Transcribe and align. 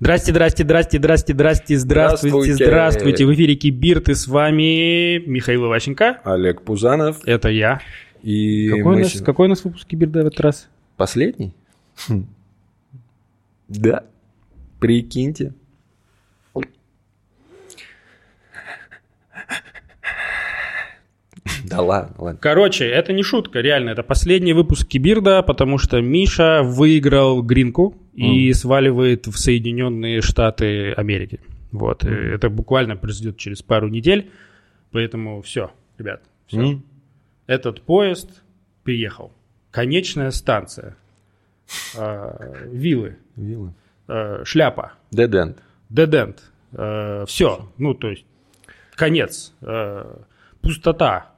Здрасте, 0.00 0.30
здрасте, 0.32 0.64
здрасте, 0.64 0.96
здрасте, 0.98 1.32
здрасте, 1.34 1.76
здравствуйте, 1.78 2.30
Здравствуйте. 2.54 2.64
здравствуйте. 2.64 3.26
В 3.26 3.34
эфире 3.34 3.54
Кибирт 3.54 4.08
и 4.08 4.14
с 4.14 4.26
вами 4.26 5.18
Михаил 5.26 5.66
Иващенко. 5.66 6.20
Олег 6.24 6.62
Пузанов. 6.62 7.18
Это 7.26 7.50
я. 7.50 7.80
И 8.22 8.68
Какой, 8.70 8.82
мы 8.84 8.94
у 8.94 8.98
нас, 9.00 9.12
с- 9.14 9.20
какой 9.22 9.46
у 9.46 9.50
нас 9.50 9.62
выпуск 9.62 9.86
Кибирда 9.86 10.22
в 10.22 10.26
этот 10.28 10.40
раз? 10.40 10.68
Последний? 10.96 11.52
Хм. 12.08 12.24
Да. 13.68 14.04
Прикиньте. 14.78 15.52
Да 21.70 21.80
ладно, 21.82 22.14
ладно. 22.18 22.38
Короче, 22.42 22.84
это 22.84 23.12
не 23.12 23.22
шутка, 23.22 23.60
реально. 23.60 23.90
Это 23.90 24.02
последний 24.02 24.52
выпуск 24.52 24.88
Кибирда, 24.88 25.42
потому 25.42 25.78
что 25.78 26.00
Миша 26.00 26.62
выиграл 26.64 27.42
гринку 27.42 27.96
и 28.12 28.52
сваливает 28.52 29.28
в 29.28 29.38
Соединенные 29.38 30.20
Штаты 30.20 30.92
Америки. 30.92 31.38
Вот. 31.70 32.04
и 32.04 32.08
Это 32.08 32.50
буквально 32.50 32.96
произойдет 32.96 33.36
через 33.36 33.62
пару 33.62 33.88
недель. 33.88 34.30
Поэтому 34.90 35.40
все, 35.42 35.70
ребят, 35.98 36.22
все. 36.48 36.60
М? 36.60 36.82
Этот 37.46 37.82
поезд 37.82 38.42
приехал. 38.82 39.30
Конечная 39.70 40.32
станция. 40.32 40.96
А, 41.96 42.66
виллы. 42.66 43.16
Вилла. 43.36 43.72
а, 44.08 44.42
шляпа. 44.44 44.94
End. 45.12 45.56
Дедент. 45.88 46.42
все. 47.28 47.68
Ну, 47.78 47.94
то 47.94 48.10
есть, 48.10 48.24
конец. 48.96 49.52
пустота. 50.60 51.30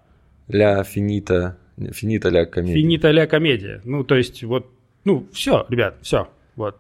Ля 0.53 0.83
финита. 0.85 1.57
Финита 1.93 2.29
ля 2.29 2.45
комедия. 2.47 2.75
Финита 2.81 3.11
ля 3.11 3.27
комедия. 3.27 3.81
Ну, 3.85 4.05
то 4.05 4.15
есть, 4.15 4.43
вот, 4.45 4.67
ну, 5.05 5.27
все, 5.33 5.67
ребят, 5.69 5.97
все. 6.03 6.29
Вот. 6.57 6.77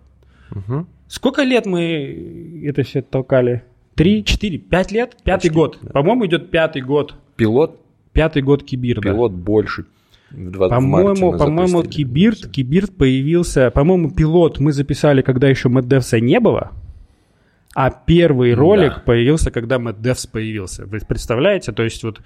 Мгм. 0.50 0.86
Сколько 1.08 1.42
лет 1.42 1.66
мы 1.66 2.62
это 2.64 2.82
все 2.82 3.02
толкали? 3.02 3.62
Три, 3.94 4.24
четыре, 4.24 4.58
пять 4.58 4.92
лет? 4.92 5.16
Пятый 5.24 5.48
Почти, 5.48 5.50
год. 5.50 5.78
да. 5.82 5.90
По-моему, 5.90 6.26
идет 6.26 6.50
пятый 6.50 6.82
год. 6.82 7.14
Пилот, 7.36 7.78
Пятый 8.12 8.42
год 8.42 8.62
Кибирда. 8.62 9.02
пилот 9.02 9.32
больше. 9.32 9.86
По-моему, 10.30 11.36
по-моему. 11.36 11.82
Кибирд, 11.82 12.46
Кибирд 12.50 12.96
появился, 12.96 13.70
по-моему, 13.70 14.10
пилот 14.10 14.58
мы 14.60 14.72
записали, 14.72 15.20
когда 15.22 15.48
еще 15.48 15.68
Мэтт 15.68 15.92
не 16.20 16.40
было, 16.40 16.72
а 17.74 17.90
первый 17.90 18.52
Да. 18.52 18.56
ролик 18.60 19.04
появился, 19.04 19.50
когда 19.50 19.78
Мэтт 19.78 20.30
появился. 20.30 20.86
Вы 20.86 21.00
представляете? 21.06 21.72
То 21.72 21.82
есть 21.82 22.02
вот 22.02 22.20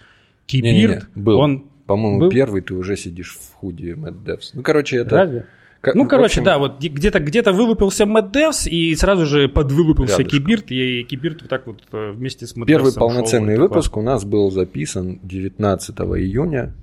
Кибирд, 0.47 1.09
был. 1.15 1.39
он... 1.39 1.65
По-моему, 1.87 2.19
был? 2.21 2.31
первый 2.31 2.63
ты 2.63 2.75
уже 2.75 2.97
сидишь 2.97 3.37
в 3.37 3.55
худи 3.55 3.95
Mad 3.97 4.23
Devs. 4.25 4.51
Ну, 4.55 4.63
короче, 4.63 4.97
это... 4.99 5.17
Разве? 5.17 5.47
Ка- 5.81 5.93
Ну, 5.95 6.09
короче, 6.09 6.41
общем, 6.41 6.45
да, 6.45 6.59
вот 6.59 6.79
где- 6.79 6.89
где-то 6.89 7.21
где 7.21 7.43
вылупился 7.43 8.07
Мэтт 8.07 8.35
и 8.67 8.95
сразу 8.97 9.25
же 9.27 9.49
подвылупился 9.49 10.19
Рядышком. 10.19 10.41
Кибирд, 10.41 10.71
и 10.73 11.05
Кибирд 11.05 11.43
вот 11.43 11.49
так 11.51 11.67
вот 11.67 11.83
э, 11.93 12.11
вместе 12.11 12.47
с 12.47 12.57
Мэтт 12.57 12.67
Первый 12.67 12.91
шел. 12.91 13.01
полноценный 13.01 13.53
Это 13.55 13.63
выпуск 13.63 13.97
у 13.97 14.03
нас 14.03 14.25
был 14.25 14.51
записан 14.51 15.21
19 15.23 15.95
июня 16.01 16.75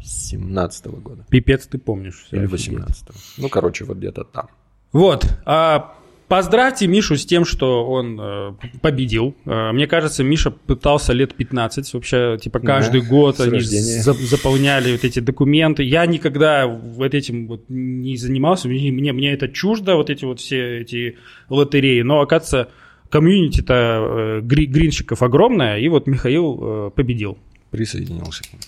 2017 0.00 0.86
года. 0.86 1.24
Пипец, 1.30 1.66
ты 1.66 1.78
помнишь. 1.78 2.26
Или 2.30 2.44
офигеть. 2.44 2.72
18 2.72 3.08
Ну, 3.38 3.48
короче, 3.48 3.84
вот 3.84 3.96
где-то 3.98 4.24
там. 4.24 4.48
Вот. 4.92 5.26
а, 5.46 5.94
поздравьте 6.32 6.86
Мишу 6.86 7.18
с 7.18 7.26
тем, 7.26 7.44
что 7.44 7.84
он 7.86 8.18
э, 8.18 8.52
победил. 8.80 9.34
Э, 9.44 9.70
мне 9.72 9.86
кажется, 9.86 10.24
Миша 10.24 10.50
пытался 10.50 11.12
лет 11.12 11.34
15. 11.34 11.92
Вообще, 11.92 12.38
типа, 12.40 12.58
каждый 12.58 13.02
Да, 13.02 13.06
год 13.06 13.38
они 13.38 13.60
за- 13.60 14.14
заполняли 14.14 14.92
вот 14.92 15.04
эти 15.04 15.20
документы. 15.20 15.82
Я 15.82 16.06
никогда 16.06 16.66
вот 16.66 17.12
этим 17.14 17.48
вот 17.48 17.64
не 17.68 18.16
занимался. 18.16 18.68
Мне, 18.68 18.90
мне, 18.90 19.12
мне 19.12 19.34
это 19.34 19.46
чуждо, 19.48 19.96
вот 19.96 20.08
эти 20.08 20.24
вот 20.24 20.40
все 20.40 20.80
эти 20.80 21.18
лотереи. 21.50 22.00
Но, 22.00 22.22
оказывается, 22.22 22.70
комьюнити-то 23.10 23.74
э, 23.74 24.40
гри- 24.40 24.64
гринщиков 24.64 25.20
огромное. 25.22 25.76
И 25.80 25.88
вот 25.88 26.06
Михаил 26.06 26.58
э, 26.62 26.90
победил. 26.96 27.36
Присоединился 27.70 28.42
к 28.44 28.52
ним. 28.54 28.62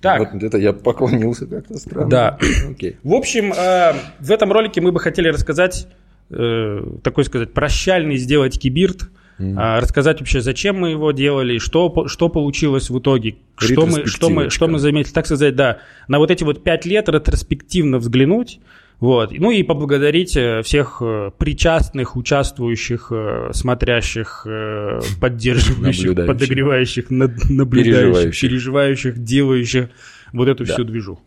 Так. 0.00 0.32
Вот 0.32 0.42
это 0.42 0.58
я 0.58 0.72
поклонился 0.72 1.46
как-то 1.46 1.78
странно. 1.78 2.08
Да. 2.08 2.38
Окей. 2.70 2.96
В 3.02 3.14
общем, 3.14 3.52
э, 3.52 3.94
в 4.20 4.30
этом 4.30 4.52
ролике 4.52 4.80
мы 4.80 4.92
бы 4.92 5.00
хотели 5.00 5.28
рассказать, 5.28 5.88
э, 6.30 6.80
такой 7.02 7.24
сказать, 7.24 7.52
прощальный 7.52 8.16
сделать 8.16 8.58
кибирт, 8.58 9.08
Мгм. 9.38 9.58
а, 9.58 9.80
рассказать 9.80 10.20
вообще, 10.20 10.40
зачем 10.40 10.78
мы 10.78 10.90
его 10.90 11.10
делали, 11.10 11.58
что, 11.58 12.06
что 12.06 12.28
получилось 12.28 12.88
в 12.88 12.98
итоге, 12.98 13.36
что 13.56 13.84
мы, 13.86 14.06
что, 14.06 14.30
мы, 14.30 14.48
что 14.50 14.68
мы 14.68 14.78
заметили, 14.78 15.12
так 15.12 15.26
сказать, 15.26 15.56
да, 15.56 15.78
на 16.06 16.18
вот 16.18 16.30
эти 16.30 16.44
вот 16.44 16.62
пять 16.62 16.86
лет 16.86 17.08
ретроспективно 17.08 17.98
взглянуть, 17.98 18.60
вот, 19.04 19.32
ну 19.38 19.50
и 19.50 19.62
поблагодарить 19.62 20.34
э, 20.36 20.62
всех 20.62 20.98
э, 21.00 21.30
причастных, 21.36 22.16
участвующих, 22.16 23.08
э, 23.10 23.50
смотрящих, 23.52 24.46
поддерживающих, 25.20 26.14
подогревающих, 26.26 27.10
над- 27.10 27.50
наблюдающих, 27.50 28.02
Переживающих. 28.02 28.40
переживающих, 28.40 29.18
делающих 29.22 29.88
вот 30.32 30.48
эту 30.48 30.64
Да. 30.64 30.72
всю 30.72 30.84
движу. 30.84 31.18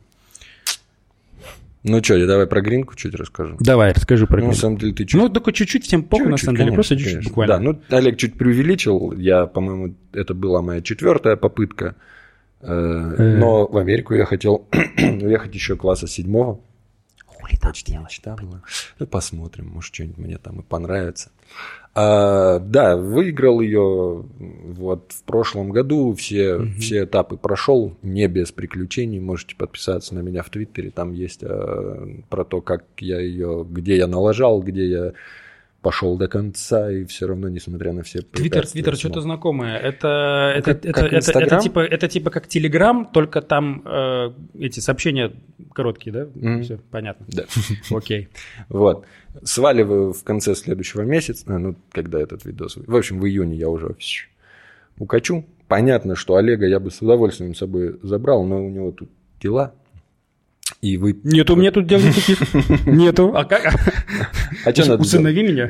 Ну 1.83 2.03
что, 2.03 2.15
я 2.17 2.25
давай 2.25 2.47
про 2.47 2.61
гринку 2.61 2.95
чуть 2.95 3.13
расскажу. 3.15 3.55
Давай, 3.59 3.93
расскажи 3.93 4.25
про 4.27 4.41
Ну, 4.41 4.47
на 4.47 4.53
самом 4.53 4.77
деле, 4.77 4.93
ты 4.93 5.05
чуть 5.05 5.21
Ну, 5.21 5.29
только 5.29 5.53
чуть-чуть, 5.53 5.85
всем 5.85 6.03
похуй, 6.03 6.27
на 6.27 6.37
самом 6.37 6.55
деле, 6.57 6.71
конечно, 6.71 6.75
просто 6.75 6.95
чуть-чуть 6.97 7.13
конечно. 7.13 7.29
буквально. 7.29 7.53
Да, 7.55 7.61
ну 7.61 7.97
Олег 7.97 8.17
чуть 8.17 8.33
преувеличил. 8.37 9.13
Я, 9.13 9.45
по-моему, 9.45 9.93
это 10.11 10.33
была 10.33 10.61
моя 10.61 10.81
четвертая 10.81 11.35
попытка. 11.37 11.95
Но 12.61 13.67
в 13.67 13.77
Америку 13.77 14.15
я 14.15 14.25
хотел 14.25 14.67
уехать 14.97 15.53
еще 15.53 15.75
класса 15.77 16.07
седьмого. 16.07 16.59
Почти 17.61 17.97
мечта 17.97 18.35
была. 18.35 18.61
Ну, 18.99 19.07
посмотрим, 19.07 19.67
может, 19.67 19.93
что-нибудь 19.93 20.17
мне 20.17 20.37
там 20.37 20.61
и 20.61 20.63
понравится. 20.63 21.31
А, 21.93 22.59
да, 22.59 22.95
выиграл 22.95 23.59
ее 23.59 24.23
вот 24.39 25.11
в 25.11 25.23
прошлом 25.23 25.71
году. 25.71 26.13
Все, 26.13 26.61
все 26.79 27.05
этапы 27.05 27.37
прошел, 27.37 27.97
не 28.01 28.27
без 28.27 28.51
приключений. 28.51 29.19
Можете 29.19 29.55
подписаться 29.55 30.13
на 30.15 30.19
меня 30.19 30.43
в 30.43 30.49
Твиттере. 30.49 30.91
Там 30.91 31.11
есть 31.13 31.43
а, 31.43 32.07
про 32.29 32.43
то, 32.43 32.61
как 32.61 32.85
я 32.99 33.19
ее, 33.19 33.65
где 33.69 33.97
я 33.97 34.07
налажал, 34.07 34.61
где 34.61 34.87
я 34.87 35.13
пошел 35.87 36.17
до 36.17 36.27
конца, 36.27 36.91
и 36.91 37.05
все 37.05 37.27
равно, 37.27 37.47
несмотря 37.47 37.93
на 37.93 38.03
все 38.03 38.21
Твиттер, 38.21 38.67
Твиттер, 38.67 38.97
что-то 38.97 39.21
знакомое. 39.21 39.77
Это, 39.77 40.53
это, 40.53 40.75
как- 40.75 40.85
это, 40.85 40.93
как 40.93 40.97
это, 40.97 41.05
это, 41.05 41.15
Инстаграм? 41.15 41.61
типа, 41.61 41.79
это 41.79 42.07
типа 42.09 42.29
как 42.29 42.47
Телеграм, 42.47 43.05
только 43.05 43.41
там 43.41 43.83
э, 43.85 44.31
эти 44.59 44.81
сообщения 44.81 45.31
короткие, 45.73 46.11
да? 46.11 46.27
Мгм. 46.35 46.63
Все, 46.63 46.77
понятно. 46.91 47.25
Да. 47.29 47.45
Окей. 47.95 48.27
Вот. 48.67 49.05
Сваливаю 49.43 50.11
в 50.11 50.25
конце 50.25 50.55
следующего 50.55 51.03
месяца, 51.03 51.45
а, 51.47 51.57
ну, 51.57 51.75
когда 51.93 52.19
этот 52.19 52.43
видос... 52.43 52.75
В 52.75 52.93
общем, 52.93 53.21
в 53.21 53.25
июне 53.25 53.55
я 53.55 53.69
уже 53.69 53.95
укачу. 54.99 55.45
Понятно, 55.69 56.15
что 56.15 56.35
Олега 56.35 56.65
я 56.65 56.81
бы 56.81 56.91
с 56.91 57.01
удовольствием 57.01 57.55
с 57.55 57.59
собой 57.59 57.97
забрал, 58.03 58.43
но 58.43 58.65
у 58.65 58.69
него 58.69 58.91
тут 58.91 59.09
дела. 59.41 59.73
И 60.81 60.97
вы... 60.97 61.19
Нету, 61.23 61.55
мне 61.55 61.71
тут 61.71 61.87
дел 61.87 61.99
никаких. 61.99 62.39
Нету. 62.85 63.33
А 63.35 63.45
как? 63.45 63.73
А 64.63 64.71
что 64.71 64.89
надо 64.89 65.01
Усынови 65.01 65.43
меня. 65.43 65.69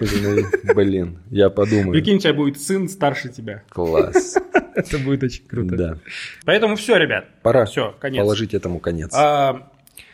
Блин, 0.75 1.19
я 1.31 1.49
подумаю. 1.49 1.91
Прикинь, 1.91 2.17
у 2.17 2.19
тебя 2.19 2.33
будет 2.33 2.59
сын 2.59 2.89
старше 2.89 3.29
тебя. 3.29 3.63
Класс. 3.69 4.35
Это 4.75 4.99
будет 4.99 5.23
очень 5.23 5.43
круто. 5.47 5.75
Да. 5.75 5.97
Поэтому 6.45 6.75
все, 6.75 6.97
ребят. 6.97 7.25
Пора 7.41 7.65
Все, 7.65 7.95
конец. 7.99 8.21
положить 8.21 8.53
этому 8.53 8.79
конец. 8.79 9.11
А, 9.13 9.69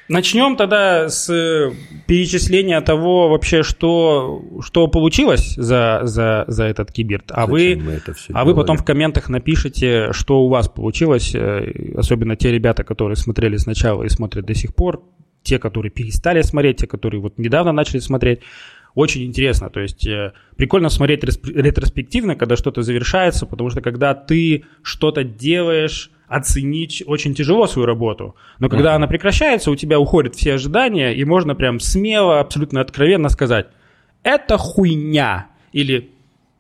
начнем 0.08 0.56
тогда 0.56 1.10
с 1.10 1.30
э, 1.30 1.72
перечисления 2.08 2.82
того 2.82 3.30
вообще, 3.30 3.64
что, 3.64 4.44
что 4.62 4.88
получилось 4.88 5.56
за, 5.56 6.02
за, 6.04 6.46
за 6.48 6.66
этот 6.66 6.92
киберт. 6.92 7.26
А 7.30 7.46
вы, 7.46 7.76
Зачем 7.76 8.14
всё 8.14 8.34
а 8.36 8.46
вы 8.46 8.56
потом 8.56 8.78
в 8.78 8.86
комментах 8.86 9.30
напишите, 9.30 10.12
что 10.12 10.44
у 10.44 10.50
вас 10.50 10.68
получилось, 10.70 11.34
э, 11.36 11.94
особенно 11.96 12.36
те 12.36 12.52
ребята, 12.52 12.84
которые 12.84 13.16
смотрели 13.16 13.58
сначала 13.58 14.04
и 14.04 14.10
смотрят 14.10 14.46
до 14.46 14.54
сих 14.54 14.76
пор, 14.76 15.04
те, 15.44 15.60
которые 15.60 15.92
перестали 15.92 16.42
смотреть, 16.42 16.78
те, 16.78 16.88
которые 16.88 17.22
вот 17.22 17.38
недавно 17.38 17.72
начали 17.72 18.00
смотреть. 18.00 18.40
Очень 18.96 19.24
интересно, 19.26 19.70
то 19.72 19.80
есть 19.80 20.06
э, 20.06 20.34
прикольно 20.56 20.90
смотреть 20.90 21.24
ретроспективно, 21.24 22.36
когда 22.36 22.56
что-то 22.56 22.84
завершается, 22.84 23.48
потому 23.48 23.72
что 23.72 23.82
когда 23.82 24.14
ты 24.14 24.66
что-то 24.84 25.24
делаешь, 25.24 26.12
оценить 26.34 27.04
очень 27.06 27.36
тяжело 27.36 27.68
свою 27.68 27.86
работу. 27.86 28.36
Но 28.60 28.70
когда 28.70 28.90
Мгм. 28.92 28.96
она 28.96 29.08
прекращается, 29.08 29.72
у 29.72 29.76
тебя 29.76 30.00
уходят 30.00 30.36
все 30.36 30.54
ожидания, 30.54 31.14
и 31.14 31.24
можно 31.26 31.56
прям 31.56 31.80
смело, 31.80 32.40
абсолютно 32.40 32.82
откровенно 32.82 33.30
сказать, 33.30 33.68
это 34.24 34.58
хуйня. 34.58 35.48
Или, 35.74 36.10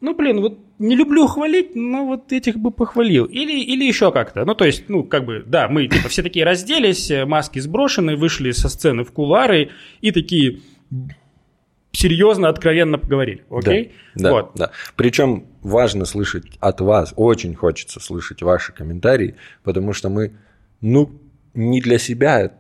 ну 0.02 0.16
блин, 0.16 0.42
вот 0.42 0.60
не 0.80 0.96
люблю 0.96 1.28
хвалить, 1.28 1.76
но 1.76 2.06
вот 2.06 2.32
этих 2.34 2.58
бы 2.58 2.72
похвалил. 2.72 3.26
Или, 3.26 3.60
или 3.62 3.86
еще 3.86 4.12
как-то. 4.12 4.44
Ну, 4.44 4.54
то 4.56 4.66
есть, 4.66 4.90
ну, 4.90 5.04
как 5.04 5.26
бы, 5.26 5.44
да, 5.46 5.68
мы 5.70 5.88
типа 5.88 6.10
все 6.10 6.24
такие 6.24 6.46
разделись, 6.46 7.10
э, 7.12 7.26
маски 7.26 7.60
сброшены, 7.60 8.16
вышли 8.16 8.52
со 8.52 8.70
сцены 8.70 9.04
в 9.04 9.12
кулары 9.12 9.70
и 10.02 10.12
такие 10.12 10.60
серьезно, 11.94 12.50
откровенно 12.50 12.98
поговорили. 12.98 13.44
Окей? 13.50 13.94
Да, 14.16 14.32
вот. 14.32 14.52
да. 14.56 14.72
Причем 14.96 15.46
важно 15.62 16.06
слышать 16.06 16.46
от 16.60 16.82
вас, 16.82 17.14
очень 17.16 17.56
хочется 17.56 18.00
слышать 18.00 18.42
ваши 18.42 18.74
комментарии, 18.74 19.36
потому 19.64 19.94
что 19.94 20.10
мы, 20.10 20.34
ну, 20.82 21.22
не 21.54 21.82
для 21.82 21.98
себя 22.00 22.52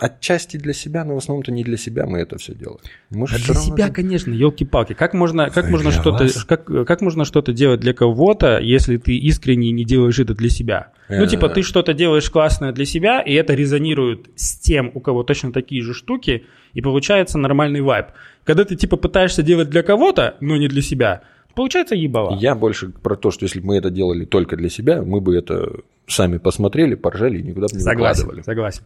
отчасти 0.00 0.56
для 0.56 0.72
себя, 0.72 1.04
но 1.04 1.14
в 1.14 1.18
основном-то 1.18 1.52
не 1.52 1.62
для 1.62 1.76
себя 1.76 2.06
мы 2.06 2.18
это 2.18 2.38
все 2.38 2.54
делаем. 2.54 2.80
Мы 3.10 3.26
а 3.30 3.38
для 3.38 3.54
себя, 3.54 3.84
это... 3.84 3.94
конечно, 3.94 4.32
елки-палки. 4.32 4.94
Как 4.94 5.14
можно, 5.14 5.50
как 5.50 5.68
можно 5.68 5.92
что-то, 5.92 6.26
как, 6.46 6.64
как 6.64 7.00
можно 7.02 7.24
что-то 7.24 7.52
делать 7.52 7.80
для 7.80 7.92
кого-то, 7.92 8.58
если 8.58 8.96
ты 8.96 9.16
искренне 9.16 9.70
не 9.70 9.84
делаешь 9.84 10.18
это 10.18 10.34
для 10.34 10.48
себя? 10.48 10.92
Ну, 11.08 11.26
типа, 11.26 11.48
ты 11.48 11.62
что-то 11.62 11.92
делаешь 11.92 12.30
классное 12.30 12.72
для 12.72 12.84
себя, 12.84 13.20
и 13.20 13.34
это 13.34 13.54
резонирует 13.54 14.30
с 14.36 14.58
тем, 14.58 14.90
у 14.94 15.00
кого 15.00 15.22
точно 15.22 15.52
такие 15.52 15.82
же 15.82 15.92
штуки, 15.92 16.46
и 16.72 16.80
получается 16.80 17.38
нормальный 17.38 17.80
вайб. 17.80 18.06
Когда 18.44 18.64
ты, 18.64 18.76
типа, 18.76 18.96
пытаешься 18.96 19.42
делать 19.42 19.68
для 19.68 19.82
кого-то, 19.82 20.36
но 20.40 20.56
не 20.56 20.68
для 20.68 20.82
себя, 20.82 21.22
получается 21.54 21.94
ебало. 21.94 22.38
Я 22.38 22.54
больше 22.54 22.88
про 22.88 23.16
то, 23.16 23.30
что 23.30 23.44
если 23.44 23.60
бы 23.60 23.66
мы 23.66 23.76
это 23.76 23.90
делали 23.90 24.24
только 24.24 24.56
для 24.56 24.70
себя, 24.70 25.02
мы 25.02 25.20
бы 25.20 25.36
это 25.36 25.80
сами 26.06 26.38
посмотрели, 26.38 26.94
поржали 26.94 27.38
и 27.38 27.42
никуда 27.42 27.66
бы 27.66 27.74
не 27.74 27.80
согласен, 27.80 28.22
выкладывали. 28.22 28.42
Согласен. 28.42 28.82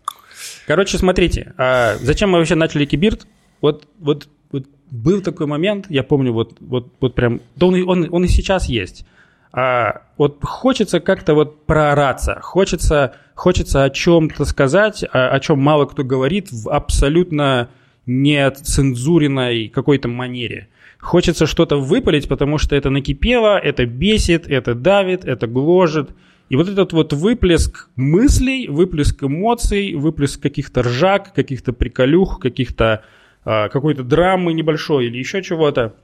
Короче, 0.66 0.98
смотрите, 0.98 1.54
а 1.58 1.96
зачем 2.00 2.30
мы 2.30 2.38
вообще 2.38 2.54
начали 2.54 2.84
Кибирт? 2.84 3.26
Вот, 3.60 3.88
вот, 3.98 4.28
вот 4.52 4.66
был 4.90 5.20
такой 5.20 5.46
момент, 5.46 5.86
я 5.88 6.02
помню, 6.02 6.32
вот, 6.32 6.56
вот, 6.60 6.92
вот 7.00 7.14
прям, 7.14 7.40
да 7.56 7.66
он, 7.66 7.88
он, 7.88 8.08
он 8.10 8.24
и 8.24 8.28
сейчас 8.28 8.66
есть. 8.66 9.06
А, 9.52 10.02
вот 10.16 10.38
хочется 10.42 11.00
как-то 11.00 11.34
вот 11.34 11.64
проораться, 11.64 12.40
хочется, 12.40 13.14
хочется 13.34 13.84
о 13.84 13.90
чем-то 13.90 14.44
сказать, 14.44 15.04
о, 15.04 15.28
о 15.28 15.40
чем 15.40 15.60
мало 15.60 15.86
кто 15.86 16.02
говорит 16.02 16.50
в 16.50 16.68
абсолютно 16.68 17.68
нецензуренной 18.06 19.68
какой-то 19.68 20.08
манере. 20.08 20.68
Хочется 20.98 21.46
что-то 21.46 21.76
выпалить, 21.76 22.28
потому 22.28 22.58
что 22.58 22.74
это 22.74 22.90
накипело, 22.90 23.58
это 23.58 23.86
бесит, 23.86 24.48
это 24.48 24.74
давит, 24.74 25.24
это 25.24 25.46
гложет. 25.46 26.10
И 26.48 26.56
вот 26.56 26.68
этот 26.68 26.92
вот 26.92 27.12
выплеск 27.12 27.88
мыслей, 27.96 28.68
выплеск 28.68 29.22
эмоций, 29.22 29.94
выплеск 29.94 30.40
каких-то 30.42 30.82
ржак, 30.82 31.32
каких-то 31.32 31.72
приколюх, 31.72 32.38
каких-то 32.38 33.02
э, 33.44 33.68
какой-то 33.68 34.02
драмы 34.02 34.52
небольшой 34.52 35.06
или 35.06 35.18
еще 35.18 35.42
чего-то, 35.42 35.94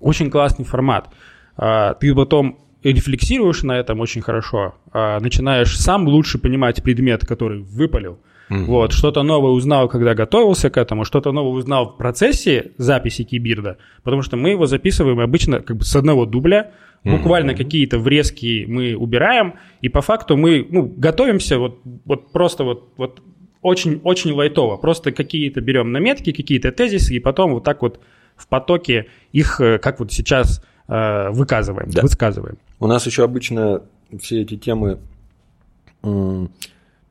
очень 0.00 0.30
классный 0.30 0.64
формат. 0.64 1.08
Э, 1.56 1.94
ты 1.98 2.14
потом 2.14 2.58
рефлексируешь 2.84 3.62
на 3.62 3.78
этом 3.78 4.00
очень 4.00 4.20
хорошо, 4.20 4.74
э, 4.92 5.18
начинаешь 5.20 5.76
сам 5.78 6.06
лучше 6.06 6.38
понимать 6.38 6.82
предмет, 6.82 7.26
который 7.26 7.60
выпалил. 7.60 8.18
Mm-hmm. 8.50 8.64
Вот, 8.64 8.92
что-то 8.92 9.22
новое 9.22 9.50
узнал, 9.50 9.88
когда 9.88 10.14
готовился 10.14 10.70
к 10.70 10.78
этому, 10.78 11.04
что-то 11.04 11.32
новое 11.32 11.52
узнал 11.52 11.90
в 11.90 11.96
процессе 11.98 12.72
записи 12.78 13.24
кибирда, 13.24 13.76
потому 14.02 14.22
что 14.22 14.36
мы 14.36 14.50
его 14.50 14.66
записываем 14.66 15.20
обычно 15.20 15.60
как 15.60 15.76
бы 15.76 15.84
с 15.84 15.94
одного 15.94 16.24
дубля, 16.24 16.72
Буквально 17.10 17.52
mm-hmm. 17.52 17.56
какие-то 17.56 17.98
врезки 17.98 18.64
мы 18.68 18.94
убираем, 18.96 19.54
и 19.80 19.88
по 19.88 20.00
факту 20.02 20.36
мы 20.36 20.66
ну, 20.70 20.86
готовимся 20.86 21.58
вот, 21.58 21.80
вот 22.04 22.32
просто 22.32 22.64
вот, 22.64 22.92
вот 22.96 23.22
очень, 23.62 24.00
очень 24.04 24.32
лайтово. 24.32 24.76
Просто 24.76 25.12
какие-то 25.12 25.60
берем 25.60 25.92
наметки, 25.92 26.32
какие-то 26.32 26.72
тезисы, 26.72 27.14
и 27.14 27.20
потом 27.20 27.54
вот 27.54 27.64
так 27.64 27.82
вот 27.82 28.00
в 28.36 28.46
потоке 28.46 29.06
их, 29.32 29.60
э, 29.60 29.78
как 29.78 30.00
вот 30.00 30.12
сейчас, 30.12 30.62
э, 30.88 31.30
выказываем, 31.30 31.90
да. 31.90 32.02
высказываем. 32.02 32.58
У 32.78 32.86
нас 32.86 33.06
еще 33.06 33.24
обычно 33.24 33.82
все 34.20 34.42
эти 34.42 34.56
темы 34.56 34.98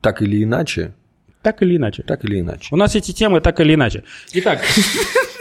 так 0.00 0.22
или 0.22 0.42
иначе. 0.42 0.94
Так 1.42 1.62
или 1.62 1.76
иначе. 1.76 2.02
Так 2.02 2.24
или 2.24 2.40
иначе. 2.40 2.68
У 2.74 2.76
нас 2.76 2.96
эти 2.96 3.12
темы 3.12 3.40
так 3.40 3.60
или 3.60 3.74
иначе. 3.74 4.04
Итак. 4.32 4.60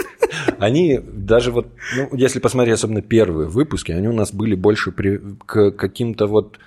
Они 0.59 0.99
даже 0.99 1.51
вот, 1.51 1.67
ну, 1.95 2.09
если 2.15 2.39
посмотреть 2.39 2.75
особенно 2.75 3.01
первые 3.01 3.47
выпуски, 3.47 3.91
они 3.91 4.07
у 4.07 4.13
нас 4.13 4.33
были 4.33 4.55
больше 4.55 4.91
при, 4.91 5.19
к 5.45 5.71
каким-то 5.71 6.27
вот 6.27 6.59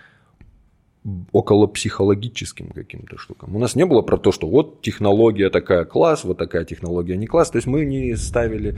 около 1.32 1.66
психологическим 1.66 2.68
каким-то 2.70 3.16
штукам. 3.16 3.56
У 3.56 3.58
нас 3.58 3.74
не 3.74 3.86
было 3.86 4.02
про 4.02 4.18
то, 4.18 4.32
что 4.32 4.48
вот 4.48 4.82
технология 4.82 5.48
такая 5.48 5.84
класс, 5.84 6.24
вот 6.24 6.38
такая 6.38 6.64
технология 6.64 7.16
не 7.16 7.26
класс. 7.26 7.50
То 7.50 7.56
есть 7.56 7.66
мы 7.66 7.84
не 7.84 8.16
ставили 8.16 8.76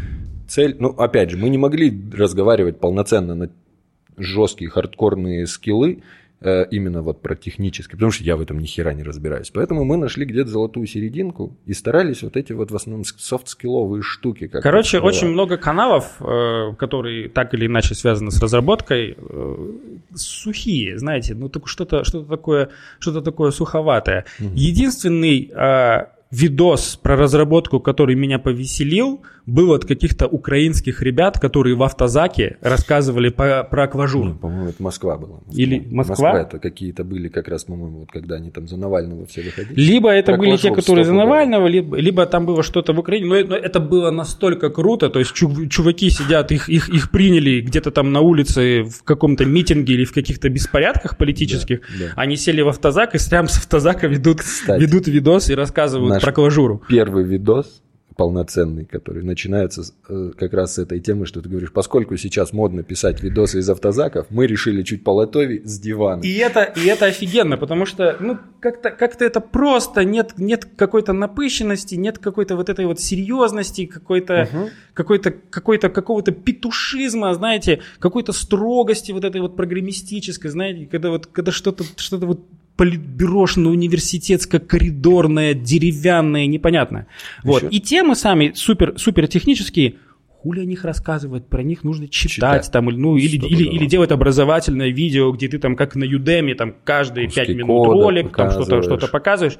цель. 0.49 0.77
Ну, 0.79 0.91
опять 0.91 1.31
же, 1.31 1.37
мы 1.37 1.49
не 1.49 1.59
могли 1.59 1.93
разговаривать 2.13 2.79
полноценно 2.79 3.35
на 3.35 3.51
жесткие 4.17 4.71
хардкорные 4.71 5.47
скиллы, 5.47 6.03
именно 6.71 7.03
вот 7.03 7.23
про 7.23 7.35
техническое, 7.37 7.97
потому 7.97 8.13
что 8.13 8.25
я 8.25 8.37
в 8.37 8.41
этом 8.41 8.59
ни 8.59 8.67
хера 8.67 8.93
не 8.93 9.03
разбираюсь. 9.03 9.51
Поэтому 9.51 9.85
мы 9.85 9.97
нашли 9.97 10.25
где-то 10.25 10.51
золотую 10.51 10.87
серединку 10.87 11.57
и 11.67 11.75
старались 11.75 12.23
вот 12.23 12.37
эти 12.37 12.53
вот 12.53 12.71
в 12.71 12.77
основном 12.77 13.05
софт-скилловые 13.05 14.03
штуки. 14.03 14.49
Как 14.49 14.63
Короче, 14.63 15.01
очень 15.01 15.29
много 15.29 15.57
каналов, 15.57 16.21
э, 16.21 16.75
которые 16.79 17.29
так 17.29 17.55
или 17.55 17.67
иначе 17.67 17.95
связаны 17.95 18.31
с 18.31 18.41
разработкой, 18.41 19.17
э, 19.19 19.73
сухие, 20.15 20.99
знаете, 20.99 21.35
ну 21.35 21.51
что-то 21.65 22.05
что 22.05 22.23
такое, 22.23 22.71
что-то 22.99 23.23
такое 23.23 23.51
суховатое. 23.51 24.25
Угу. 24.41 24.51
Единственный 24.55 25.51
видос 26.33 26.97
про 26.97 27.15
разработку, 27.15 27.79
который 27.79 28.17
меня 28.17 28.39
повеселил, 28.39 29.23
был 29.45 29.75
от 29.75 29.85
каких-то 29.85 30.27
украинских 30.27 31.03
ребят, 31.03 31.39
которые 31.39 31.77
в 31.77 31.83
автозаке 31.83 32.57
рассказывали 32.63 33.29
по, 33.29 33.65
про 33.65 33.85
Clojure. 33.85 34.25
Ну, 34.27 34.35
по-моему, 34.37 34.69
это 34.71 34.83
Москва 34.83 35.19
была. 35.19 35.41
Москва. 35.45 35.63
Или 35.63 35.79
Москва? 35.79 36.33
Москва 36.33 36.41
это 36.41 36.59
какие-то 36.59 37.05
были 37.05 37.29
как 37.29 37.49
раз, 37.49 37.65
по-моему, 37.65 38.01
вот 38.01 38.11
когда 38.11 38.37
они 38.37 38.51
там 38.51 38.67
за 38.67 38.79
Навального 38.79 39.27
все 39.27 39.43
выходили. 39.43 39.79
Либо 39.79 40.11
это 40.11 40.33
про 40.33 40.39
были 40.39 40.57
те, 40.57 40.73
которые 40.75 41.05
за 41.05 41.13
Навального, 41.13 41.67
либо, 41.67 41.97
либо 41.97 42.25
там 42.25 42.47
было 42.47 42.63
что-то 42.63 42.95
в 42.95 42.99
Украине. 42.99 43.27
Но, 43.27 43.49
но 43.49 43.57
это 43.57 43.79
было 43.79 44.11
настолько 44.11 44.71
круто, 44.71 45.11
то 45.11 45.19
есть 45.19 45.33
чуваки 45.35 46.09
сидят, 46.09 46.51
их, 46.51 46.71
их, 46.71 46.89
их 46.89 47.11
приняли 47.11 47.61
где-то 47.61 47.91
там 47.91 48.11
на 48.11 48.21
улице 48.21 48.85
в 48.85 49.03
каком-то 49.03 49.45
митинге 49.45 49.95
или 49.95 50.05
в 50.05 50.13
каких-то 50.13 50.49
беспорядках 50.49 51.19
политических. 51.19 51.81
Да, 51.81 52.07
да. 52.07 52.13
Они 52.17 52.37
сели 52.37 52.63
в 52.63 52.69
автозак 52.69 53.15
и 53.15 53.19
прямо 53.29 53.49
с 53.49 53.59
автозака 53.59 54.07
ведут, 54.07 54.41
ведут 54.67 55.09
видос 55.09 55.51
и 55.51 55.55
рассказывают 55.55 56.22
про 56.23 56.33
клажуру. 56.33 56.83
Первый 56.89 57.25
видос 57.25 57.83
полноценный, 58.15 58.85
который 58.85 59.23
начинается 59.23 59.83
э, 60.09 60.33
как 60.37 60.53
раз 60.53 60.75
с 60.75 60.79
этой 60.79 61.01
темы, 61.01 61.27
что 61.27 61.41
ты 61.41 61.49
говоришь, 61.49 61.73
поскольку 61.73 62.17
сейчас 62.17 62.53
модно 62.53 62.83
писать 62.83 63.23
видосы 63.23 63.59
из 63.59 63.69
автозаков, 63.69 64.27
мы 64.31 64.47
решили 64.47 64.83
чуть 64.83 65.05
полотови 65.05 65.63
с 65.65 65.79
дивана. 65.79 66.23
И 66.23 66.37
это, 66.37 66.63
и 66.63 66.87
это 66.87 67.07
офигенно, 67.07 67.57
потому 67.57 67.87
что, 67.87 68.17
ну, 68.21 68.39
как-то 68.61 68.91
как 68.91 69.21
это 69.21 69.41
просто, 69.41 70.05
нет, 70.05 70.35
нет 70.37 70.67
какой-то 70.77 71.13
напыщенности, 71.13 71.95
нет 71.95 72.19
какой-то 72.19 72.57
вот 72.57 72.69
этой 72.69 72.87
вот 72.87 73.01
серьезности, 73.01 73.87
какой-то, 73.87 74.49
угу. 74.53 74.71
какой-то, 74.95 75.31
какой-то, 75.51 75.89
какого-то 75.91 76.33
петушизма, 76.33 77.35
знаете, 77.35 77.81
какой-то 77.99 78.33
строгости 78.33 79.13
вот 79.13 79.25
этой 79.25 79.41
вот 79.41 79.57
программистической, 79.57 80.51
знаете, 80.51 80.87
когда 80.87 81.11
вот, 81.11 81.27
когда 81.27 81.53
что-то, 81.53 81.85
что-то 81.97 82.27
вот 82.27 82.41
политбюрошно 82.77 83.71
университетское 83.71 84.61
коридорное 84.61 85.55
деревянное 85.55 86.47
непонятное 86.47 87.07
Вот. 87.43 87.65
И 87.71 87.81
темы 87.81 88.15
сами 88.15 88.53
супер, 88.55 88.95
супер 88.99 89.29
технические, 89.29 89.97
хули 90.43 90.61
о 90.61 90.65
них 90.65 90.85
рассказывать, 90.85 91.47
про 91.47 91.63
них 91.63 91.85
нужно 91.85 92.09
читать, 92.09 92.63
читать. 92.63 92.73
там, 92.73 92.87
ну, 92.87 93.17
или, 93.17 93.37
или, 93.37 93.65
или 93.65 93.87
делать 93.87 94.11
образовательное 94.11 94.89
видео, 94.89 95.31
где 95.31 95.49
ты 95.49 95.59
там, 95.59 95.77
как 95.77 95.95
на 95.95 96.05
Udemy, 96.05 96.55
там, 96.55 96.75
каждые 96.85 97.29
пять 97.31 97.51
минут 97.51 97.87
ролик, 97.87 98.35
там, 98.35 98.51
что-то, 98.51 98.83
что-то 98.83 99.07
показываешь. 99.07 99.59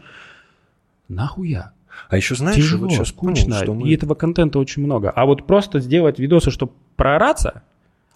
Нахуя? 1.09 1.73
А 2.09 2.17
еще 2.17 2.35
знаешь, 2.35 2.57
Тяжело, 2.57 2.85
вот 2.85 2.93
сейчас 2.93 3.09
скучно, 3.09 3.45
понял, 3.45 3.63
что 3.63 3.75
мы... 3.75 3.89
и 3.89 3.95
этого 3.95 4.15
контента 4.15 4.59
очень 4.59 4.83
много. 4.83 5.11
А 5.11 5.25
вот 5.25 5.47
просто 5.47 5.79
сделать 5.81 6.19
видосы, 6.19 6.51
чтобы 6.51 6.73
проораться, 6.97 7.63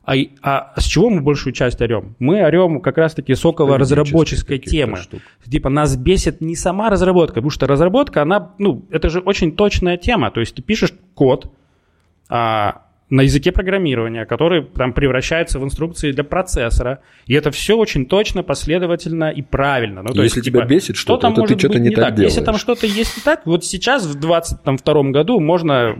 а, 0.07 0.15
а 0.41 0.81
с 0.81 0.85
чего 0.85 1.11
мы 1.11 1.21
большую 1.21 1.53
часть 1.53 1.81
орем? 1.83 2.15
Мы 2.21 2.41
орем 2.45 2.81
как 2.81 2.97
раз-таки 2.97 3.35
с 3.35 3.45
около 3.45 3.77
разработческой 3.77 4.59
темы. 4.59 4.99
Штук. 4.99 5.21
Типа 5.51 5.69
нас 5.69 5.97
бесит 5.97 6.41
не 6.41 6.55
сама 6.55 6.91
разработка, 6.91 7.35
потому 7.37 7.51
что 7.51 7.67
разработка, 7.67 8.23
она, 8.23 8.53
ну, 8.59 8.87
это 8.91 9.09
же 9.09 9.19
очень 9.19 9.57
точная 9.57 9.97
тема. 9.97 10.31
То 10.31 10.41
есть 10.41 10.55
ты 10.55 10.63
пишешь 10.63 10.93
код 11.15 11.53
а, 12.29 12.83
на 13.11 13.23
языке 13.23 13.51
программирования, 13.51 14.27
который 14.27 14.65
там 14.65 14.93
превращается 14.93 15.59
в 15.59 15.65
инструкции 15.65 16.13
для 16.13 16.23
процессора. 16.23 17.01
И 17.27 17.35
это 17.35 17.51
все 17.51 17.77
очень 17.77 18.07
точно, 18.07 18.45
последовательно 18.45 19.31
и 19.31 19.43
правильно. 19.43 20.03
Ну, 20.03 20.09
то 20.09 20.23
Если 20.23 20.39
есть, 20.39 20.47
тебя 20.47 20.61
типа, 20.61 20.69
бесит 20.69 20.97
что-то, 20.97 21.33
то 21.33 21.43
ты 21.43 21.59
что-то 21.59 21.81
не, 21.81 21.91
так, 21.91 22.05
так 22.05 22.15
делаешь. 22.15 22.33
Если 22.33 22.45
там 22.45 22.59
что-то 22.59 22.87
есть 22.87 23.17
не 23.17 23.23
так, 23.23 23.45
вот 23.45 23.65
сейчас 23.65 24.05
в 24.05 24.19
2022 24.19 25.03
году 25.11 25.41
можно 25.41 25.97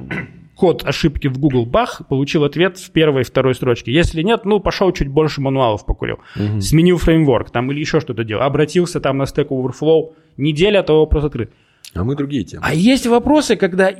код 0.57 0.85
ошибки 0.85 1.29
в 1.29 1.39
Google 1.39 1.67
бах, 1.67 2.03
получил 2.09 2.43
ответ 2.45 2.79
в 2.79 2.91
первой 2.91 3.21
и 3.21 3.25
второй 3.25 3.55
строчке. 3.55 3.93
Если 3.93 4.23
нет, 4.23 4.45
ну, 4.45 4.59
пошел 4.59 4.91
чуть 4.91 5.09
больше 5.09 5.41
мануалов 5.41 5.85
покурил. 5.85 6.19
Угу. 6.35 6.61
Сменил 6.61 6.97
фреймворк 6.97 7.51
там 7.51 7.71
или 7.71 7.79
еще 7.79 8.01
что-то 8.01 8.25
делал. 8.25 8.43
Обратился 8.43 9.01
там 9.01 9.19
на 9.19 9.25
Stack 9.25 9.49
Overflow. 9.49 10.15
Неделя, 10.39 10.83
то 10.83 11.01
вопрос 11.01 11.25
открыт. 11.25 11.53
А 11.95 12.05
мы 12.05 12.17
другие 12.17 12.45
темы. 12.45 12.63
А 12.67 12.75
есть 12.75 13.07
вопросы, 13.07 13.57
когда 13.57 13.91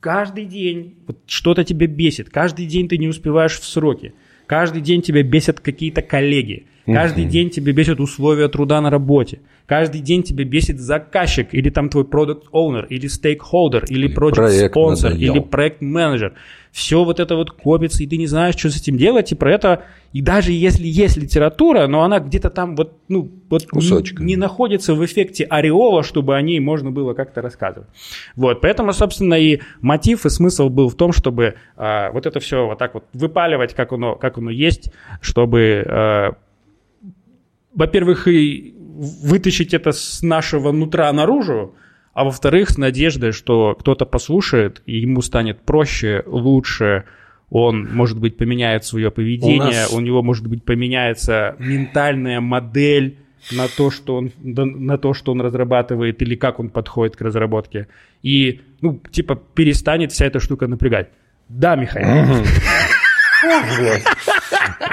каждый 0.00 0.46
день 0.46 0.96
вот 1.06 1.18
что-то 1.26 1.64
тебя 1.64 1.86
бесит, 1.86 2.30
каждый 2.30 2.66
день 2.66 2.88
ты 2.88 2.98
не 2.98 3.08
успеваешь 3.08 3.58
в 3.58 3.64
сроки, 3.64 4.14
каждый 4.46 4.82
день 4.82 5.02
тебя 5.02 5.22
бесят 5.22 5.60
какие-то 5.60 6.02
коллеги, 6.02 6.66
каждый 6.86 7.24
uh-huh. 7.24 7.28
день 7.28 7.50
тебя 7.50 7.72
бесят 7.72 8.00
условия 8.00 8.48
труда 8.48 8.80
на 8.80 8.90
работе, 8.90 9.40
каждый 9.66 10.00
день 10.00 10.22
тебя 10.22 10.44
бесит 10.44 10.78
заказчик, 10.78 11.48
или 11.52 11.70
там 11.70 11.88
твой 11.88 12.04
продукт 12.04 12.48
owner, 12.52 12.86
или 12.88 13.06
стейкхолдер, 13.06 13.84
или 13.88 14.14
project 14.14 14.68
спонсор, 14.70 15.12
или 15.12 15.40
проект 15.40 15.80
менеджер. 15.80 16.34
Все 16.76 17.04
вот 17.04 17.20
это 17.20 17.36
вот 17.36 17.52
копится, 17.52 18.02
и 18.02 18.06
ты 18.06 18.18
не 18.18 18.26
знаешь, 18.26 18.54
что 18.54 18.68
с 18.68 18.76
этим 18.76 18.98
делать, 18.98 19.32
и 19.32 19.34
про 19.34 19.50
это, 19.50 19.84
и 20.12 20.20
даже 20.20 20.52
если 20.52 20.86
есть 20.86 21.16
литература, 21.16 21.86
но 21.86 22.02
она 22.02 22.20
где-то 22.20 22.50
там 22.50 22.76
вот, 22.76 22.98
ну, 23.08 23.30
вот 23.48 23.64
не, 23.72 24.24
не 24.24 24.36
находится 24.36 24.92
в 24.94 25.02
эффекте 25.02 25.44
ореола, 25.44 26.02
чтобы 26.02 26.36
о 26.36 26.42
ней 26.42 26.60
можно 26.60 26.90
было 26.90 27.14
как-то 27.14 27.40
рассказывать. 27.40 27.88
Вот, 28.34 28.60
поэтому, 28.60 28.92
собственно, 28.92 29.40
и 29.40 29.60
мотив, 29.80 30.26
и 30.26 30.28
смысл 30.28 30.68
был 30.68 30.90
в 30.90 30.96
том, 30.96 31.14
чтобы 31.14 31.54
э, 31.78 32.10
вот 32.12 32.26
это 32.26 32.40
все 32.40 32.66
вот 32.66 32.76
так 32.76 32.92
вот 32.92 33.04
выпаливать, 33.14 33.72
как 33.72 33.92
оно, 33.94 34.16
как 34.16 34.36
оно 34.36 34.50
есть, 34.50 34.92
чтобы, 35.22 35.60
э, 35.60 36.32
во-первых, 37.74 38.28
и 38.28 38.74
вытащить 38.76 39.72
это 39.72 39.92
с 39.92 40.20
нашего 40.20 40.72
нутра 40.72 41.10
наружу, 41.14 41.74
а 42.16 42.24
во-вторых, 42.24 42.70
с 42.70 42.78
надеждой, 42.78 43.32
что 43.32 43.76
кто-то 43.78 44.06
послушает, 44.06 44.80
и 44.86 44.96
ему 44.96 45.20
станет 45.20 45.60
проще, 45.60 46.22
лучше, 46.24 47.04
он, 47.50 47.94
может 47.94 48.18
быть, 48.18 48.38
поменяет 48.38 48.86
свое 48.86 49.10
поведение, 49.10 49.60
у, 49.60 49.64
нас... 49.64 49.92
у 49.92 50.00
него, 50.00 50.22
может 50.22 50.46
быть, 50.46 50.64
поменяется 50.64 51.56
ментальная 51.58 52.40
модель 52.40 53.18
на 53.52 53.68
то, 53.68 53.90
что 53.90 54.16
он, 54.16 54.32
на 54.42 54.96
то, 54.96 55.12
что 55.12 55.32
он 55.32 55.42
разрабатывает 55.42 56.22
или 56.22 56.36
как 56.36 56.58
он 56.58 56.70
подходит 56.70 57.16
к 57.16 57.20
разработке. 57.20 57.86
И, 58.22 58.62
ну, 58.80 58.98
типа, 59.10 59.36
перестанет 59.36 60.10
вся 60.10 60.24
эта 60.24 60.40
штука 60.40 60.68
напрягать. 60.68 61.10
Да, 61.50 61.76
Михаил. 61.76 62.46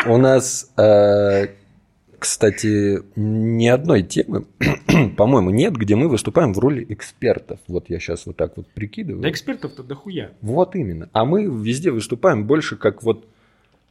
У 0.07 0.17
нас 0.17 0.73
э, 0.77 1.47
кстати, 2.23 3.01
ни 3.17 3.67
одной 3.67 4.01
темы, 4.01 4.45
по-моему, 5.17 5.49
нет, 5.49 5.75
где 5.75 5.97
мы 5.97 6.07
выступаем 6.07 6.53
в 6.53 6.59
роли 6.59 6.85
экспертов. 6.87 7.59
Вот 7.67 7.89
я 7.89 7.99
сейчас 7.99 8.25
вот 8.25 8.37
так 8.37 8.55
вот 8.55 8.65
прикидываю. 8.67 9.21
Да 9.21 9.29
экспертов-то 9.29 9.83
дохуя. 9.83 10.31
Вот 10.39 10.73
именно. 10.77 11.09
А 11.11 11.25
мы 11.25 11.43
везде 11.43 11.91
выступаем 11.91 12.47
больше 12.47 12.77
как 12.77 13.03
вот 13.03 13.27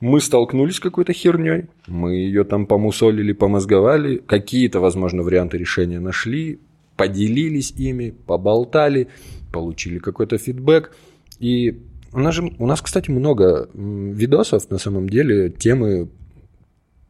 мы 0.01 0.19
столкнулись 0.23 0.77
с 0.77 0.81
какой-то 0.81 1.13
херней, 1.13 1.67
мы 1.87 2.15
ее 2.15 2.45
там 2.45 2.65
помусолили, 2.65 3.33
помозговали, 3.33 4.17
какие-то, 4.17 4.81
возможно, 4.81 5.23
варианты 5.23 5.59
решения 5.59 6.01
нашли, 6.01 6.59
поделились 6.97 7.73
ими, 7.73 8.15
поболтали, 8.27 9.09
получили 9.53 9.99
какой-то 9.99 10.39
фидбэк. 10.39 10.97
И 11.39 11.83
у 12.15 12.19
нас, 12.19 12.35
же, 12.35 12.51
у 12.59 12.67
нас, 12.67 12.81
кстати, 12.81 13.11
много 13.11 13.69
видосов, 13.75 14.71
на 14.71 14.79
самом 14.79 15.11
деле, 15.11 15.51
темы 15.51 16.09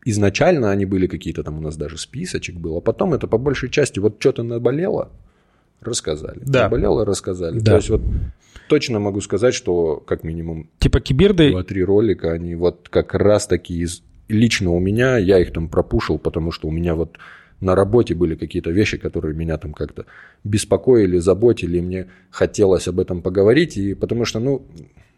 изначально 0.05 0.71
они 0.71 0.85
были 0.85 1.07
какие-то 1.07 1.43
там 1.43 1.59
у 1.59 1.61
нас 1.61 1.77
даже 1.77 1.99
списочек 1.99 2.57
был, 2.57 2.77
а 2.77 2.81
потом 2.81 3.15
это 3.15 3.27
по 3.27 3.39
большей 3.39 3.71
части 3.71 3.99
вот 3.99 4.17
что-то 4.19 4.43
наболело, 4.43 5.11
рассказали. 5.81 6.41
Да. 6.43 6.65
Наболело, 6.65 7.05
рассказали. 7.05 7.59
Да. 7.59 7.73
То 7.73 7.77
есть 7.77 7.91
вот 7.91 8.03
точно 8.69 8.99
могу 8.99 9.21
сказать, 9.21 9.55
что 9.55 9.97
как 9.97 10.25
минимум 10.25 10.69
типа 10.79 11.01
киберды 11.01 11.51
два-три 11.51 11.85
ролика, 11.85 12.33
они 12.33 12.55
вот 12.55 12.89
как 12.89 13.15
раз 13.15 13.47
таки 13.47 13.79
из 13.79 14.03
лично 14.29 14.71
у 14.71 14.81
меня, 14.81 15.19
я 15.19 15.39
их 15.39 15.53
там 15.53 15.69
пропушил, 15.69 16.19
потому 16.19 16.53
что 16.53 16.69
у 16.69 16.71
меня 16.71 16.95
вот 16.95 17.19
на 17.61 17.77
работе 17.77 18.15
были 18.15 18.35
какие-то 18.35 18.71
вещи, 18.71 18.99
которые 18.99 19.37
меня 19.37 19.57
там 19.57 19.73
как-то 19.73 20.07
беспокоили, 20.43 21.19
заботили, 21.19 21.81
мне 21.81 22.09
хотелось 22.31 22.89
об 22.89 22.99
этом 22.99 23.23
поговорить, 23.23 23.77
и 23.77 23.95
потому 23.95 24.25
что, 24.25 24.41
ну, 24.41 24.67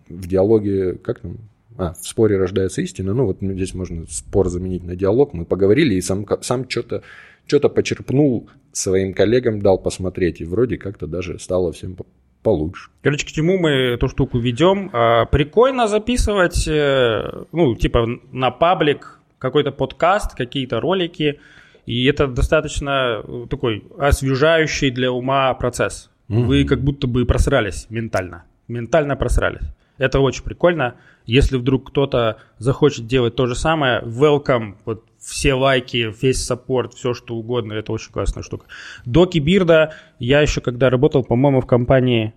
в 0.09 0.29
диалоге, 0.29 0.95
как 0.95 1.21
там, 1.21 1.39
а, 1.77 1.95
в 1.95 2.07
споре 2.07 2.37
рождается 2.37 2.83
истина. 2.83 3.15
Ну, 3.15 3.27
вот 3.27 3.39
здесь 3.41 3.75
можно 3.75 4.07
спор 4.09 4.49
заменить 4.49 4.85
на 4.85 4.97
диалог. 4.97 5.35
Мы 5.35 5.45
поговорили, 5.45 5.95
и 5.95 6.01
сам, 6.01 6.27
сам 6.43 6.69
что-то 6.69 7.03
что 7.47 7.69
почерпнул 7.69 8.49
своим 8.73 9.15
коллегам, 9.15 9.61
дал 9.61 9.79
посмотреть, 9.79 10.41
и 10.41 10.45
вроде 10.45 10.79
как-то 10.79 11.07
даже 11.07 11.39
стало 11.39 11.73
всем 11.73 11.97
получше. 12.43 12.91
Короче, 13.03 13.27
к 13.27 13.31
чему 13.31 13.59
мы 13.59 13.71
эту 13.71 14.09
штуку 14.09 14.39
ведем? 14.39 14.91
А, 14.93 15.25
прикольно 15.27 15.89
записывать, 15.89 16.67
э, 16.69 17.45
ну, 17.53 17.75
типа 17.75 18.07
на 18.33 18.51
паблик 18.51 19.21
какой-то 19.39 19.73
подкаст, 19.73 20.35
какие-то 20.35 20.81
ролики, 20.81 21.41
и 21.87 22.07
это 22.07 22.27
достаточно 22.27 23.23
такой 23.51 23.85
освежающий 23.99 24.91
для 24.91 25.13
ума 25.13 25.53
процесс. 25.55 26.11
Mm-hmm. 26.29 26.45
Вы 26.45 26.65
как 26.65 26.81
будто 26.81 27.07
бы 27.07 27.27
просрались 27.27 27.87
ментально. 27.91 28.45
Ментально 28.69 29.17
просрались. 29.17 29.65
Это 29.99 30.21
очень 30.21 30.43
прикольно. 30.43 30.97
Если 31.25 31.57
вдруг 31.57 31.91
кто-то 31.91 32.39
захочет 32.59 33.07
делать 33.07 33.37
то 33.37 33.47
же 33.47 33.55
самое, 33.55 34.01
welcome, 34.03 34.75
вот 34.85 35.05
все 35.19 35.55
лайки, 35.55 36.13
весь 36.21 36.45
саппорт, 36.45 36.95
все 36.95 37.15
что 37.15 37.37
угодно, 37.37 37.73
это 37.73 37.93
очень 37.93 38.13
классная 38.13 38.43
штука. 38.43 38.67
До 39.05 39.27
Кибирда 39.27 39.95
я 40.19 40.41
еще 40.41 40.61
когда 40.61 40.91
работал, 40.91 41.25
по-моему, 41.25 41.61
в 41.61 41.67
компании, 41.67 42.35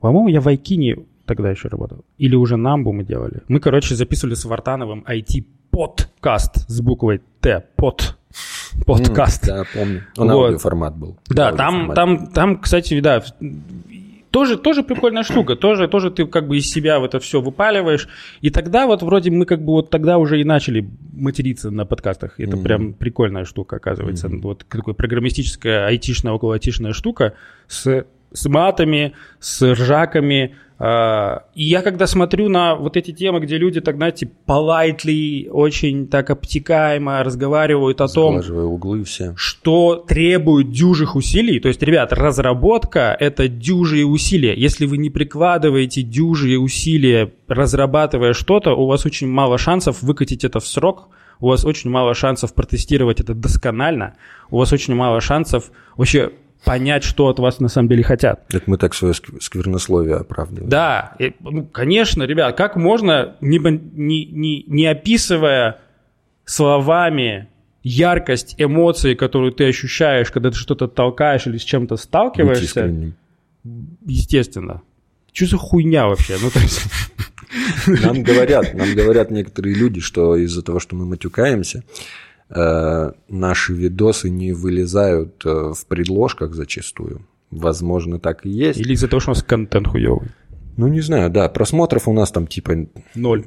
по-моему, 0.00 0.28
я 0.28 0.40
в 0.40 0.48
Айкине 0.48 1.04
тогда 1.24 1.50
еще 1.50 1.68
работал, 1.68 2.04
или 2.18 2.34
уже 2.34 2.56
Намбу 2.56 2.92
мы 2.92 3.04
делали. 3.04 3.42
Мы, 3.48 3.60
короче, 3.60 3.94
записывали 3.94 4.34
с 4.34 4.44
Вартановым 4.44 5.04
IT-подкаст 5.08 6.68
с 6.68 6.80
буквой 6.80 7.22
Т, 7.40 7.64
под 7.76 8.18
подкаст. 8.84 9.44
Mm, 9.44 9.46
да, 9.46 9.64
помню. 9.72 10.02
Он 10.16 10.32
вот. 10.32 10.44
аудиоформат 10.46 10.96
был. 10.96 11.18
Да, 11.28 11.52
там, 11.52 11.92
там, 11.94 12.26
там, 12.28 12.58
кстати, 12.58 12.98
да, 13.00 13.22
тоже, 14.30 14.56
тоже 14.56 14.82
прикольная 14.82 15.22
штука, 15.22 15.56
тоже, 15.56 15.88
тоже 15.88 16.10
ты 16.10 16.26
как 16.26 16.46
бы 16.46 16.56
из 16.56 16.70
себя 16.70 17.00
в 17.00 17.04
это 17.04 17.18
все 17.20 17.40
выпаливаешь. 17.40 18.08
И 18.40 18.50
тогда 18.50 18.86
вот 18.86 19.02
вроде 19.02 19.30
мы 19.30 19.44
как 19.44 19.64
бы 19.64 19.72
вот 19.72 19.90
тогда 19.90 20.18
уже 20.18 20.40
и 20.40 20.44
начали 20.44 20.88
материться 21.12 21.70
на 21.70 21.84
подкастах. 21.84 22.38
Это 22.38 22.56
mm-hmm. 22.56 22.62
прям 22.62 22.92
прикольная 22.92 23.44
штука, 23.44 23.76
оказывается. 23.76 24.28
Mm-hmm. 24.28 24.40
Вот 24.40 24.64
такая 24.68 24.94
программистическая, 24.94 25.86
айтишная, 25.86 26.32
около 26.32 26.54
айтишная 26.54 26.92
штука 26.92 27.34
с, 27.66 28.04
с 28.32 28.46
матами, 28.48 29.14
с 29.38 29.62
ржаками, 29.72 30.54
а, 30.82 31.44
и 31.54 31.64
я 31.64 31.82
когда 31.82 32.06
смотрю 32.06 32.48
на 32.48 32.74
вот 32.74 32.96
эти 32.96 33.10
темы, 33.10 33.40
где 33.40 33.58
люди 33.58 33.82
так, 33.82 33.96
знаете, 33.96 34.30
politely, 34.46 35.46
очень 35.50 36.08
так 36.08 36.30
обтекаемо 36.30 37.22
разговаривают 37.22 38.00
о 38.00 38.08
том, 38.08 38.36
углы 38.38 39.04
все. 39.04 39.34
что 39.36 39.96
требует 39.96 40.70
дюжих 40.70 41.16
усилий. 41.16 41.60
То 41.60 41.68
есть, 41.68 41.82
ребят, 41.82 42.14
разработка– 42.14 43.14
это 43.20 43.46
дюжие 43.46 44.06
усилия. 44.06 44.54
Если 44.54 44.86
вы 44.86 44.96
не 44.96 45.10
прикладываете 45.10 46.00
дюжие 46.00 46.58
усилия, 46.58 47.30
разрабатывая 47.46 48.32
что-то, 48.32 48.72
у 48.72 48.86
вас 48.86 49.04
очень 49.04 49.28
мало 49.28 49.58
шансов 49.58 50.00
выкатить 50.00 50.44
это 50.44 50.60
в 50.60 50.66
срок, 50.66 51.08
у 51.40 51.48
вас 51.48 51.66
очень 51.66 51.90
мало 51.90 52.14
шансов 52.14 52.54
протестировать 52.54 53.20
это 53.20 53.34
досконально, 53.34 54.14
у 54.50 54.56
вас 54.56 54.72
очень 54.72 54.94
мало 54.94 55.20
шансов 55.20 55.70
вообще 55.94 56.32
понять, 56.64 57.04
что 57.04 57.28
от 57.28 57.38
вас 57.38 57.60
на 57.60 57.68
самом 57.68 57.88
деле 57.88 58.02
хотят. 58.02 58.44
Это 58.52 58.64
мы 58.66 58.76
так 58.76 58.94
свое 58.94 59.14
сквернословие 59.14 60.16
оправдываем. 60.16 60.68
Да, 60.68 61.14
и, 61.18 61.34
ну, 61.40 61.64
конечно, 61.64 62.22
ребят, 62.24 62.56
как 62.56 62.76
можно, 62.76 63.36
не, 63.40 63.58
не, 63.58 64.24
не, 64.26 64.64
не 64.66 64.86
описывая 64.86 65.78
словами 66.44 67.48
яркость 67.82 68.54
эмоций, 68.58 69.14
которую 69.14 69.52
ты 69.52 69.68
ощущаешь, 69.68 70.30
когда 70.30 70.50
ты 70.50 70.56
что-то 70.56 70.86
толкаешь 70.86 71.46
или 71.46 71.56
с 71.56 71.62
чем-то 71.62 71.96
сталкиваешься, 71.96 73.14
естественно. 74.04 74.82
Что 75.32 75.46
за 75.46 75.56
хуйня 75.56 76.08
вообще? 76.08 76.36
Ну, 76.42 76.50
то 76.50 76.58
есть... 76.60 76.82
Нам 77.86 78.22
говорят, 78.22 78.74
нам 78.74 78.94
говорят 78.94 79.30
некоторые 79.30 79.74
люди, 79.74 80.00
что 80.00 80.36
из-за 80.36 80.62
того, 80.62 80.78
что 80.78 80.94
мы 80.94 81.04
матюкаемся, 81.04 81.82
наши 82.52 83.72
видосы 83.72 84.28
не 84.28 84.52
вылезают 84.52 85.44
э, 85.44 85.72
в 85.72 85.86
предложках 85.86 86.54
зачастую. 86.54 87.26
Возможно, 87.50 88.18
так 88.18 88.46
и 88.46 88.50
есть. 88.50 88.80
Или 88.80 88.94
из-за 88.94 89.08
того, 89.08 89.20
что 89.20 89.30
у 89.30 89.34
нас 89.34 89.42
контент 89.42 89.88
хуёвый. 89.88 90.28
Ну, 90.80 90.88
не 90.88 91.02
знаю, 91.02 91.28
да, 91.28 91.46
просмотров 91.50 92.08
у 92.08 92.12
нас 92.14 92.32
там 92.32 92.46
типа... 92.46 92.72
Ноль. 93.14 93.44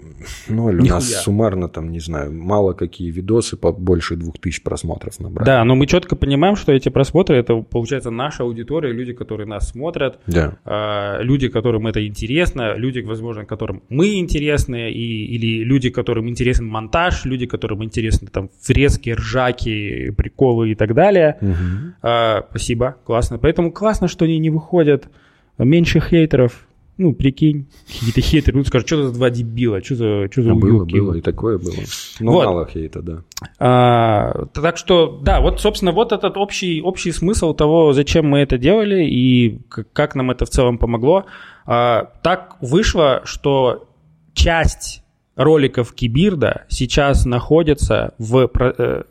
Ноль. 0.48 0.76
Нихуя. 0.76 0.92
У 0.92 0.96
нас 0.98 1.24
суммарно 1.24 1.68
там, 1.68 1.92
не 1.92 2.00
знаю, 2.00 2.32
мало 2.32 2.74
какие 2.74 3.10
видосы 3.10 3.58
по 3.58 3.72
больше 3.72 4.16
двух 4.16 4.38
тысяч 4.38 4.62
просмотров 4.62 5.20
набрали. 5.20 5.48
Да, 5.48 5.64
но 5.64 5.74
мы 5.74 5.88
четко 5.88 6.16
понимаем, 6.16 6.56
что 6.56 6.72
эти 6.72 6.90
просмотры, 6.90 7.36
это, 7.38 7.56
получается, 7.56 8.12
наша 8.12 8.44
аудитория, 8.44 8.92
люди, 8.92 9.14
которые 9.14 9.48
нас 9.48 9.70
смотрят, 9.70 10.20
да. 10.28 10.60
э, 10.64 11.24
люди, 11.24 11.48
которым 11.48 11.88
это 11.88 12.06
интересно, 12.06 12.76
люди, 12.76 13.00
возможно, 13.00 13.46
которым 13.46 13.82
мы 13.90 14.20
интересны, 14.20 14.92
и, 14.92 15.26
или 15.26 15.64
люди, 15.64 15.90
которым 15.90 16.30
интересен 16.30 16.68
монтаж, 16.68 17.26
люди, 17.26 17.48
которым 17.48 17.84
интересны 17.84 18.28
там 18.28 18.52
фрески, 18.62 19.10
ржаки, 19.10 20.12
приколы 20.12 20.70
и 20.70 20.76
так 20.76 20.94
далее. 20.94 21.38
Угу. 21.42 22.08
Э, 22.08 22.42
спасибо, 22.48 22.98
классно. 23.04 23.40
Поэтому 23.40 23.72
классно, 23.72 24.08
что 24.08 24.26
они 24.26 24.38
не 24.38 24.52
выходят, 24.52 25.10
меньше 25.58 26.00
хейтеров, 26.00 26.68
ну, 26.98 27.14
прикинь, 27.14 27.68
какие-то 27.88 28.22
хейтеры 28.22 28.54
будут 28.54 28.68
скажут, 28.68 28.88
что 28.88 29.08
за 29.08 29.14
два 29.14 29.30
дебила, 29.30 29.84
что 29.84 29.96
за, 29.96 30.32
что 30.32 30.44
за 30.44 30.52
а 30.52 30.56
Было, 30.56 30.86
было, 30.86 31.16
и 31.16 31.22
такое 31.22 31.58
было. 31.58 31.74
Но 32.20 32.32
вот. 32.32 32.46
мало 32.46 32.68
хейта, 32.68 33.02
да. 33.02 33.24
А, 33.58 34.46
так 34.54 34.78
что, 34.78 35.20
да, 35.24 35.42
вот, 35.42 35.60
собственно, 35.60 35.92
вот 35.92 36.12
этот 36.12 36.38
общий, 36.38 36.82
общий 36.82 37.12
смысл 37.12 37.54
того, 37.54 37.94
зачем 37.94 38.28
мы 38.28 38.40
это 38.40 38.58
делали 38.58 39.06
и 39.06 39.60
как 39.70 40.16
нам 40.16 40.32
это 40.32 40.46
в 40.46 40.50
целом 40.50 40.78
помогло. 40.78 41.26
А, 41.66 42.12
так 42.22 42.58
вышло, 42.62 43.22
что 43.26 43.88
часть 44.34 45.04
роликов 45.36 45.94
Кибирда 45.94 46.66
сейчас 46.70 47.26
находится 47.26 48.14
в, 48.20 48.50
э, 48.60 49.04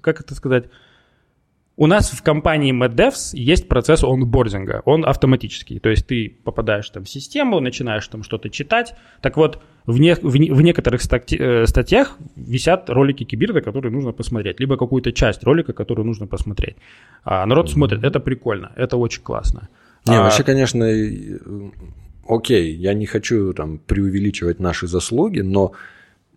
как 0.00 0.20
это 0.20 0.34
сказать, 0.34 0.64
у 1.80 1.86
нас 1.86 2.10
в 2.10 2.22
компании 2.22 2.74
MadDevs 2.74 3.30
есть 3.32 3.66
процесс 3.66 4.04
онбординга, 4.04 4.82
он 4.84 5.06
автоматический. 5.06 5.78
То 5.78 5.88
есть 5.88 6.06
ты 6.06 6.36
попадаешь 6.44 6.90
там 6.90 7.04
в 7.04 7.08
систему, 7.08 7.58
начинаешь 7.58 8.06
там 8.06 8.22
что-то 8.22 8.50
читать. 8.50 8.92
Так 9.22 9.38
вот, 9.38 9.62
в, 9.86 9.98
не, 9.98 10.14
в, 10.14 10.30
в 10.30 10.60
некоторых 10.60 11.00
статьи, 11.00 11.38
э, 11.40 11.64
статьях 11.64 12.18
висят 12.36 12.90
ролики 12.90 13.24
Кибирда, 13.24 13.62
которые 13.62 13.90
нужно 13.92 14.12
посмотреть, 14.12 14.60
либо 14.60 14.76
какую-то 14.76 15.12
часть 15.12 15.42
ролика, 15.42 15.72
которую 15.72 16.04
нужно 16.04 16.26
посмотреть. 16.26 16.76
А 17.24 17.46
народ 17.46 17.70
смотрит, 17.70 18.04
это 18.04 18.20
прикольно, 18.20 18.72
это 18.76 18.98
очень 18.98 19.22
классно. 19.22 19.70
Не, 20.06 20.16
а, 20.16 20.24
вообще, 20.24 20.42
конечно, 20.42 20.86
окей, 22.28 22.74
я 22.74 22.92
не 22.92 23.06
хочу 23.06 23.54
там 23.54 23.78
преувеличивать 23.78 24.60
наши 24.60 24.86
заслуги, 24.86 25.40
но 25.40 25.72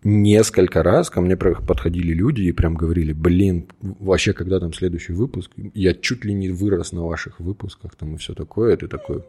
несколько 0.04 0.82
раз 0.82 1.10
ко 1.10 1.20
мне 1.20 1.36
подходили 1.36 2.12
люди 2.12 2.42
и 2.42 2.52
прям 2.52 2.74
говорили, 2.74 3.12
блин, 3.12 3.66
вообще, 3.80 4.32
когда 4.32 4.60
там 4.60 4.72
следующий 4.72 5.14
выпуск, 5.14 5.50
я 5.74 5.94
чуть 5.94 6.24
ли 6.24 6.34
не 6.34 6.50
вырос 6.50 6.92
на 6.92 7.04
ваших 7.04 7.40
выпусках 7.40 7.96
там 7.96 8.14
и 8.14 8.18
все 8.18 8.34
такое, 8.34 8.76
ты 8.76 8.86
такой, 8.86 9.24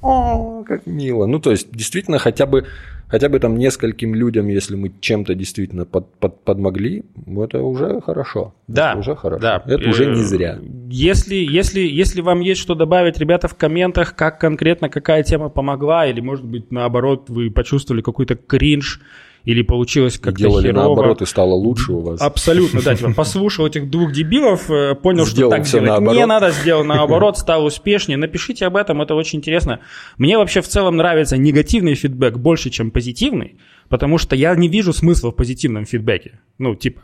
о, 0.00 0.64
как 0.64 0.86
мило. 0.86 1.26
Ну, 1.26 1.40
то 1.40 1.50
есть, 1.50 1.72
действительно, 1.72 2.18
хотя 2.18 2.46
бы, 2.46 2.66
хотя 3.08 3.28
бы 3.28 3.40
там 3.40 3.56
нескольким 3.56 4.14
людям, 4.14 4.48
если 4.48 4.76
мы 4.76 4.92
чем-то 5.00 5.34
действительно 5.34 5.84
под, 5.84 6.12
под, 6.14 6.44
подмогли, 6.44 7.04
это 7.26 7.62
уже 7.62 8.00
хорошо. 8.00 8.54
Да. 8.68 8.90
Это 8.90 9.00
уже 9.00 9.16
хорошо. 9.16 9.42
Да. 9.42 9.62
Это 9.66 9.88
уже 9.88 10.06
не 10.06 10.22
зря. 10.22 10.58
Если, 10.88 11.34
если, 11.34 11.80
если 11.80 12.20
вам 12.20 12.40
есть 12.40 12.60
что 12.60 12.74
добавить, 12.74 13.18
ребята, 13.18 13.48
в 13.48 13.56
комментах, 13.56 14.14
как 14.14 14.40
конкретно 14.40 14.88
какая 14.88 15.22
тема 15.24 15.48
помогла, 15.48 16.06
или, 16.06 16.20
может 16.20 16.44
быть, 16.44 16.70
наоборот, 16.70 17.28
вы 17.28 17.50
почувствовали 17.50 18.02
какой-то 18.02 18.36
кринж, 18.36 19.00
или 19.48 19.62
получилось 19.62 20.18
как-то 20.18 20.40
Делали 20.42 20.66
херово. 20.66 20.88
наоборот, 20.88 21.22
и 21.22 21.24
стало 21.24 21.54
лучше 21.54 21.92
у 21.92 22.00
вас. 22.00 22.20
Абсолютно, 22.20 22.82
да. 22.82 22.94
Типа, 22.96 23.14
послушал 23.14 23.66
этих 23.66 23.88
двух 23.88 24.12
дебилов, 24.12 24.70
э, 24.70 24.94
понял, 24.94 25.24
Сделал 25.24 25.50
что 25.50 25.56
так 25.58 25.66
делать 25.66 25.86
наоборот. 25.88 26.16
не 26.16 26.26
надо, 26.26 26.50
сделал 26.50 26.84
наоборот, 26.94 27.38
стал 27.38 27.64
успешнее. 27.64 28.18
Напишите 28.18 28.66
об 28.66 28.76
этом, 28.76 29.00
это 29.00 29.14
очень 29.14 29.38
интересно. 29.38 29.80
Мне 30.18 30.36
вообще 30.36 30.60
в 30.60 30.68
целом 30.68 30.98
нравится 30.98 31.38
негативный 31.38 31.94
фидбэк 31.94 32.36
больше, 32.36 32.68
чем 32.68 32.90
позитивный, 32.90 33.56
потому 33.88 34.18
что 34.18 34.36
я 34.36 34.54
не 34.54 34.68
вижу 34.68 34.92
смысла 34.92 35.30
в 35.30 35.34
позитивном 35.36 35.86
фидбэке. 35.86 36.40
Ну, 36.58 36.74
типа, 36.74 37.00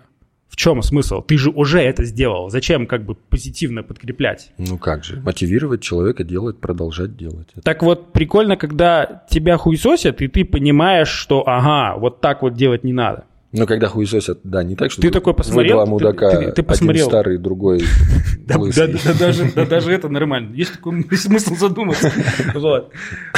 в 0.55 0.57
чем 0.57 0.81
смысл? 0.83 1.21
Ты 1.21 1.37
же 1.37 1.51
уже 1.51 1.81
это 1.81 2.05
сделал. 2.05 2.49
Зачем 2.49 2.87
как 2.87 3.05
бы 3.05 3.17
позитивно 3.17 3.83
подкреплять? 3.83 4.53
Ну 4.57 4.79
как 4.79 5.03
же, 5.03 5.21
мотивировать 5.21 5.81
человека 5.83 6.23
делать, 6.23 6.59
продолжать 6.61 7.17
делать. 7.17 7.49
Это 7.55 7.63
Так 7.63 7.83
вот, 7.83 8.13
прикольно, 8.13 8.57
когда 8.57 9.25
тебя 9.29 9.57
хуесосят, 9.57 10.23
и 10.23 10.29
ты 10.29 10.45
понимаешь, 10.45 11.09
что 11.09 11.43
ага, 11.45 11.99
вот 11.99 12.21
так 12.21 12.43
вот 12.43 12.55
делать 12.55 12.85
не 12.85 12.93
надо. 12.93 13.25
Ну, 13.57 13.67
когда 13.67 13.87
хуесосят, 13.87 14.41
да, 14.43 14.65
не 14.65 14.75
так, 14.75 14.91
что 14.91 15.01
Ты 15.01 15.11
такой 15.13 15.33
посмотрел, 15.33 15.77
два 15.77 15.85
ты- 15.85 15.91
мудака, 15.91 16.31
ты- 16.41 16.53
ты 16.53 16.63
посмотрел. 16.65 17.07
один 17.07 17.11
старый, 17.11 17.39
другой 17.39 17.83
Да, 18.47 18.59
лысый. 18.59 18.89
да- 18.93 18.99
да 19.05 19.15
даже, 19.19 19.53
да 19.55 19.65
даже 19.67 19.93
это 19.93 20.09
нормально. 20.09 20.55
Есть 20.55 20.73
такой 20.75 21.05
смысл 21.17 21.55
задуматься. 21.57 22.13
Вот. 22.55 22.93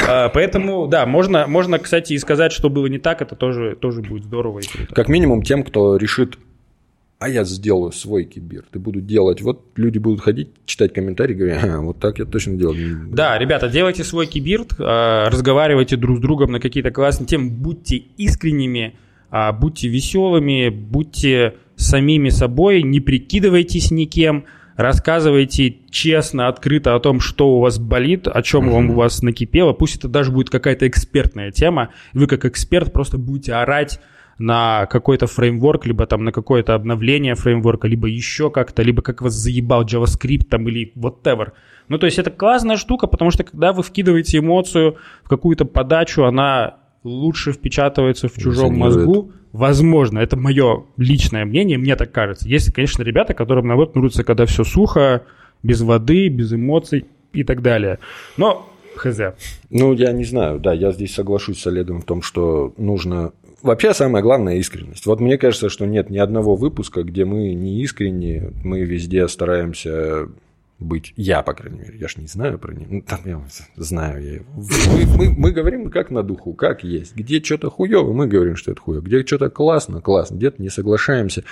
А, 0.07 0.29
Поэтому, 0.29 0.87
да, 0.87 1.05
можно, 1.07 1.45
можно, 1.47 1.77
кстати, 1.79 2.13
и 2.13 2.17
сказать, 2.19 2.51
что 2.51 2.69
было 2.69 2.85
не 2.87 2.97
так, 2.99 3.21
это 3.23 3.35
тоже, 3.35 3.75
тоже 3.75 4.01
будет 4.01 4.23
здорово 4.23 4.59
и 4.59 4.67
круто. 4.67 4.93
Как 4.95 5.07
минимум 5.07 5.41
тем, 5.43 5.63
кто 5.63 5.97
решит, 5.97 6.37
а 7.19 7.29
я 7.29 7.43
сделаю 7.43 7.91
свой 7.91 8.25
кибир, 8.25 8.65
ты 8.71 8.77
буду 8.77 9.01
делать, 9.01 9.41
вот 9.41 9.65
люди 9.75 9.97
будут 9.97 10.21
ходить, 10.21 10.49
читать 10.65 10.93
комментарии, 10.93 11.33
говорят, 11.33 11.63
«Ага, 11.63 11.81
вот 11.81 11.99
так 11.99 12.19
я 12.19 12.25
точно 12.25 12.55
делаю. 12.55 13.07
Да, 13.11 13.37
ребята, 13.39 13.69
делайте 13.69 14.03
свой 14.03 14.27
кибирд, 14.27 14.73
а, 14.79 15.29
разговаривайте 15.29 15.97
друг 15.97 16.17
с 16.17 16.21
другом 16.21 16.51
на 16.51 16.59
какие-то 16.59 16.91
классные 16.91 17.27
темы, 17.27 17.49
будьте 17.49 17.97
искренними, 18.17 18.95
а, 19.31 19.51
будьте 19.51 19.87
веселыми, 19.87 20.69
будьте 20.69 21.55
самими 21.75 22.29
собой, 22.29 22.83
не 22.83 22.99
прикидывайтесь 22.99 23.89
никем, 23.89 24.45
рассказывайте 24.75 25.77
честно, 25.89 26.47
открыто 26.47 26.93
о 26.93 26.99
том, 26.99 27.19
что 27.19 27.57
у 27.57 27.61
вас 27.61 27.79
болит, 27.79 28.27
о 28.27 28.43
чем 28.43 28.69
вам 28.69 28.91
у 28.91 28.93
вас 28.93 29.23
накипело, 29.23 29.73
пусть 29.73 29.95
это 29.95 30.07
даже 30.07 30.31
будет 30.31 30.51
какая-то 30.51 30.87
экспертная 30.87 31.51
тема, 31.51 31.89
вы 32.13 32.27
как 32.27 32.45
эксперт 32.45 32.93
просто 32.93 33.17
будете 33.17 33.53
орать 33.53 33.99
на 34.39 34.85
какой-то 34.85 35.27
фреймворк, 35.27 35.85
либо 35.85 36.05
там 36.05 36.23
на 36.23 36.31
какое-то 36.31 36.75
обновление 36.75 37.35
фреймворка, 37.35 37.87
либо 37.87 38.07
еще 38.07 38.49
как-то, 38.49 38.83
либо 38.83 39.01
как 39.01 39.21
вас 39.21 39.33
заебал 39.33 39.83
JavaScript 39.83 40.45
там 40.49 40.67
или 40.67 40.91
whatever. 40.95 41.53
Ну, 41.87 41.97
то 41.97 42.05
есть 42.05 42.19
это 42.19 42.31
классная 42.31 42.77
штука, 42.77 43.07
потому 43.07 43.31
что 43.31 43.43
когда 43.43 43.73
вы 43.73 43.83
вкидываете 43.83 44.39
эмоцию 44.39 44.97
в 45.23 45.29
какую-то 45.29 45.65
подачу, 45.65 46.23
она 46.23 46.77
лучше 47.03 47.51
впечатывается 47.51 48.27
в 48.27 48.33
чужом 48.33 48.77
мозгу. 48.77 49.31
Возможно, 49.53 50.19
это 50.19 50.37
мое 50.37 50.83
личное 50.97 51.45
мнение, 51.45 51.77
мне 51.77 51.95
так 51.95 52.11
кажется. 52.11 52.47
Есть, 52.47 52.73
конечно, 52.73 53.01
ребята, 53.01 53.33
которым, 53.33 53.67
наоборот, 53.67 53.95
нравится, 53.95 54.23
когда 54.23 54.45
все 54.45 54.63
сухо, 54.63 55.23
без 55.63 55.81
воды, 55.81 56.27
без 56.27 56.53
эмоций 56.53 57.05
и 57.33 57.43
так 57.43 57.61
далее. 57.61 57.99
Но 58.35 58.69
хз. 58.97 59.19
Ну, 59.69 59.93
я 59.93 60.11
не 60.11 60.25
знаю, 60.25 60.59
да, 60.59 60.73
я 60.73 60.91
здесь 60.91 61.13
соглашусь 61.13 61.59
с 61.59 61.67
Олегом 61.67 62.01
в 62.01 62.05
том, 62.05 62.21
что 62.21 62.73
нужно... 62.77 63.31
Вообще 63.61 63.93
самое 63.93 64.23
главное– 64.23 64.55
искренность. 64.57 65.05
Вот 65.05 65.19
мне 65.19 65.37
кажется, 65.37 65.69
что 65.69 65.85
нет 65.85 66.09
ни 66.09 66.17
одного 66.17 66.55
выпуска, 66.55 67.03
где 67.03 67.25
мы 67.25 67.53
не 67.53 67.81
искренни, 67.81 68.51
мы 68.63 68.81
везде 68.81 69.27
стараемся 69.27 70.27
быть, 70.79 71.13
я, 71.15 71.41
по 71.41 71.53
крайней 71.53 71.79
мере, 71.79 71.97
я 71.97 72.07
ж 72.07 72.17
не 72.17 72.27
знаю 72.27 72.59
про 72.59 72.71
него, 72.71 72.85
ну, 72.87 73.01
там 73.01 73.19
я 73.25 73.41
знаю 73.75 74.23
я 74.23 74.33
его. 74.35 74.45
Мы, 74.55 75.05
мы, 75.17 75.35
мы 75.35 75.51
говорим 75.51 75.89
как 75.89 76.11
на 76.11 76.21
духу, 76.21 76.53
как 76.53 76.83
есть. 76.83 77.15
Где 77.15 77.41
что-то 77.41 77.71
хуево, 77.71 78.13
мы 78.13 78.27
говорим, 78.27 78.55
что 78.55 78.71
это 78.71 78.81
хуево. 78.81 79.01
Где 79.01 79.25
что-то 79.25 79.49
классно, 79.49 80.01
классно. 80.01 80.35
Где-то 80.35 80.61
не 80.61 80.69
соглашаемся. 80.69 81.43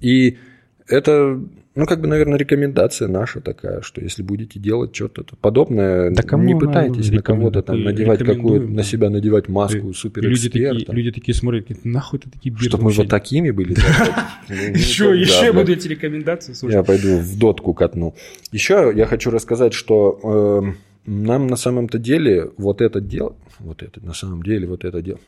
И 0.00 0.38
это, 0.88 1.40
ну, 1.74 1.86
как 1.86 2.00
бы, 2.00 2.08
наверное, 2.08 2.38
рекомендация 2.38 3.08
наша 3.08 3.40
такая, 3.40 3.82
что 3.82 4.00
если 4.00 4.22
будете 4.22 4.58
делать 4.58 4.94
что-то 4.94 5.24
подобное, 5.40 6.10
Да 6.10 6.22
кому 6.22 6.44
не 6.44 6.54
пытайтесь 6.54 7.10
на 7.10 7.22
кого-то 7.22 7.62
там 7.62 7.82
надевать 7.82 8.20
какую-то, 8.24 8.66
на 8.66 8.82
себя 8.82 9.10
надевать 9.10 9.48
маску 9.48 9.78
И 9.78 9.82
люди 9.82 9.96
суперэксперта. 9.96 10.78
такие, 10.78 10.94
люди 10.94 11.12
такие 11.12 11.34
смотрят, 11.34 11.66
говорят, 11.66 11.84
нахуй 11.84 12.18
ты 12.18 12.30
такие 12.30 12.52
биржи 12.52 12.68
Чтобы 12.68 12.84
мы 12.84 12.90
вот 12.90 13.08
такими 13.08 13.50
были. 13.50 13.72
Еще, 14.48 15.18
еще 15.18 15.52
буду 15.52 15.72
эти 15.72 15.88
рекомендации 15.88 16.52
слушать. 16.52 16.76
Я 16.76 16.82
пойду 16.82 17.18
в 17.18 17.38
дотку 17.38 17.74
катну. 17.74 18.14
Еще 18.50 18.92
я 18.94 19.06
хочу 19.06 19.30
рассказать, 19.30 19.72
что 19.72 20.62
э, 20.66 20.72
нам 21.06 21.46
на 21.46 21.56
самом-то 21.56 21.98
деле 21.98 22.50
вот 22.56 22.80
это 22.80 23.00
дело, 23.00 23.34
вот 23.58 23.82
это 23.82 24.04
на 24.04 24.14
самом 24.14 24.42
деле 24.42 24.66
вот 24.66 24.84
это 24.84 25.00
дело. 25.02 25.20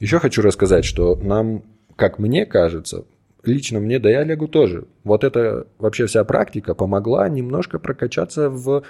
Еще 0.00 0.18
хочу 0.18 0.42
рассказать, 0.42 0.84
что 0.84 1.16
нам, 1.16 1.62
как 1.96 2.18
мне 2.18 2.46
кажется, 2.46 3.04
лично 3.46 3.80
мне, 3.80 3.98
да 3.98 4.10
и 4.10 4.14
Олегу 4.14 4.48
тоже, 4.48 4.86
вот 5.04 5.24
эта 5.24 5.66
вообще 5.78 6.06
вся 6.06 6.24
практика 6.24 6.74
помогла 6.74 7.28
немножко 7.28 7.78
прокачаться 7.78 8.50
в 8.50 8.82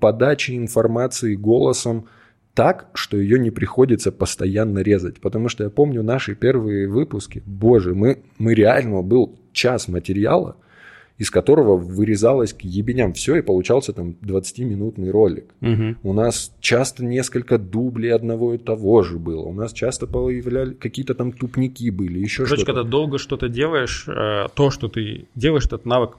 подаче 0.00 0.56
информации 0.56 1.34
голосом 1.34 2.06
так, 2.54 2.88
что 2.94 3.16
ее 3.16 3.38
не 3.38 3.50
приходится 3.50 4.12
постоянно 4.12 4.78
резать. 4.78 5.20
Потому 5.20 5.48
что 5.48 5.64
я 5.64 5.70
помню 5.70 6.02
наши 6.02 6.34
первые 6.34 6.88
выпуски. 6.88 7.42
Боже, 7.44 7.94
мы, 7.94 8.22
мы 8.38 8.54
реально 8.54 9.02
был 9.02 9.38
час 9.52 9.88
материала, 9.88 10.56
из 11.16 11.30
которого 11.30 11.76
вырезалось 11.76 12.52
к 12.52 12.62
ебеням 12.62 13.12
все, 13.12 13.36
и 13.36 13.42
получался 13.42 13.92
там 13.92 14.16
20-минутный 14.22 15.10
ролик. 15.10 15.44
Мгм. 15.60 15.98
У 16.02 16.12
нас 16.12 16.52
часто 16.60 17.04
несколько 17.04 17.56
дублей 17.58 18.12
одного 18.12 18.54
и 18.54 18.58
того 18.58 19.02
же 19.02 19.18
было. 19.18 19.42
У 19.42 19.52
нас 19.52 19.72
часто 19.72 20.06
появлялись 20.08 20.76
какие-то 20.78 21.14
там 21.14 21.30
тупники 21.32 21.88
были, 21.90 22.18
еще 22.18 22.44
Короче, 22.44 22.62
что-то. 22.62 22.72
когда 22.72 22.88
долго 22.90 23.18
что-то 23.18 23.48
делаешь, 23.48 24.06
э, 24.08 24.46
то, 24.54 24.70
что 24.70 24.88
ты 24.88 25.26
делаешь, 25.36 25.66
этот 25.66 25.86
навык 25.86 26.16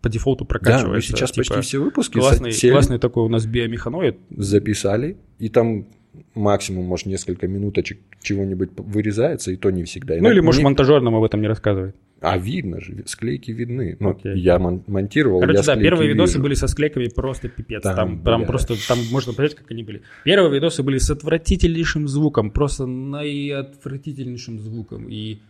по 0.00 0.08
дефолту 0.08 0.44
Да, 0.44 0.48
прокачивается. 0.48 0.88
мы 0.88 1.00
сейчас 1.02 1.30
Типа, 1.30 1.46
почти 1.46 1.60
все 1.60 1.78
выпуски 1.78 2.18
классный, 2.18 2.50
сели, 2.50 2.72
классный 2.72 2.98
такой 2.98 3.22
у 3.24 3.28
нас 3.28 3.46
биомеханоид. 3.46 4.16
записали, 4.30 5.16
и 5.38 5.48
там 5.48 5.86
максимум, 6.34 6.84
может, 6.86 7.06
несколько 7.06 7.46
минуточек 7.46 8.00
чего-нибудь 8.20 8.70
вырезается, 8.76 9.52
и 9.52 9.56
то 9.56 9.70
не 9.70 9.84
всегда. 9.84 10.16
Ну 10.20 10.30
или, 10.30 10.40
может, 10.40 10.58
Мне- 10.58 10.64
монтажер 10.70 11.00
нам 11.00 11.14
об 11.14 11.22
этом 11.22 11.40
не 11.40 11.46
рассказывает. 11.46 11.94
А 12.22 12.38
видно 12.38 12.80
же, 12.80 13.02
склейки 13.06 13.50
видны. 13.50 13.96
Ну, 13.98 14.10
Окей. 14.10 14.38
я 14.38 14.58
мон- 14.58 14.84
монтировал, 14.86 15.40
Короче, 15.40 15.58
я 15.58 15.64
да, 15.64 15.76
первые 15.76 16.08
видосы 16.08 16.34
вижу. 16.34 16.42
были 16.44 16.54
со 16.54 16.68
склейками 16.68 17.08
просто 17.08 17.48
пипец. 17.48 17.82
Там, 17.82 18.22
Там, 18.22 18.40
бля. 18.40 18.46
просто, 18.46 18.74
там 18.88 18.98
можно 19.10 19.32
понять, 19.32 19.54
как 19.56 19.70
они 19.70 19.82
были. 19.82 20.02
Первые 20.24 20.52
видосы 20.54 20.82
были 20.84 20.98
с 20.98 21.10
отвратительнейшим 21.10 22.06
звуком, 22.06 22.50
просто 22.52 22.86
наиотвратительнейшим 22.86 24.58
звуком. 24.60 25.08
И 25.08 25.40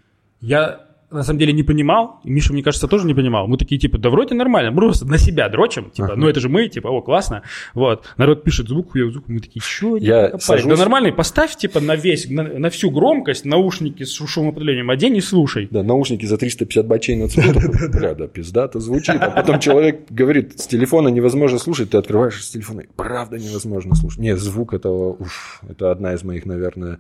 я 0.41 0.87
на 1.13 1.23
самом 1.23 1.39
деле 1.39 1.53
не 1.53 1.63
понимал, 1.63 2.21
и 2.25 2.31
Миша, 2.31 2.53
мне 2.53 2.63
кажется, 2.63 2.89
тоже 2.89 3.07
не 3.07 3.15
понимал. 3.15 3.47
Мы 3.49 3.57
такие, 3.59 3.79
типа, 3.81 3.99
да 3.99 4.11
вроде 4.11 4.35
нормально, 4.35 4.73
просто 4.73 5.07
на 5.07 5.19
себя 5.19 5.49
дрочим, 5.49 5.91
типа, 5.91 6.09
Ага. 6.13 6.17
ну 6.17 6.29
это 6.29 6.41
же 6.41 6.49
мы, 6.49 6.69
типа, 6.69 6.89
о, 6.89 7.03
классно. 7.03 7.43
Вот, 7.75 8.05
народ 8.17 8.45
пишет 8.45 8.69
звук, 8.69 8.93
хуёвый 8.93 9.13
звук, 9.13 9.25
мы 9.29 9.41
такие, 9.41 9.61
чё, 9.63 9.97
Я 9.97 10.29
я 10.29 10.39
сажусь- 10.39 10.71
Да 10.71 10.77
нормальный, 10.77 11.13
поставь, 11.13 11.57
типа, 11.57 11.81
на 11.81 11.97
весь, 11.97 12.29
на, 12.31 12.43
на 12.45 12.71
всю 12.71 12.91
громкость 12.91 13.45
наушники 13.45 14.05
с 14.05 14.13
шумоподавлением, 14.27 14.91
одень 14.91 15.17
и 15.17 15.21
слушай. 15.21 15.69
Да, 15.71 15.83
наушники 15.83 16.25
за 16.27 16.37
350 16.37 16.87
бачей 16.87 17.17
на 17.17 17.29
цвет. 17.29 17.57
Бля, 17.93 18.15
да, 18.15 18.27
пиздато 18.27 18.81
звучит. 18.81 19.17
А 19.21 19.31
потом 19.31 19.59
человек 19.61 20.07
говорит, 20.11 20.59
с 20.61 20.67
телефона 20.67 21.09
невозможно 21.09 21.59
слушать, 21.59 21.91
ты 21.91 21.99
открываешь 21.99 22.43
с 22.45 22.51
телефона, 22.51 22.83
правда 22.97 23.39
невозможно 23.39 23.95
слушать. 23.95 24.19
Не, 24.21 24.37
звук 24.37 24.75
этого, 24.75 25.13
уф, 25.13 25.61
это 25.69 25.91
одна 25.91 26.15
из 26.15 26.23
моих, 26.25 26.47
наверное, 26.47 26.99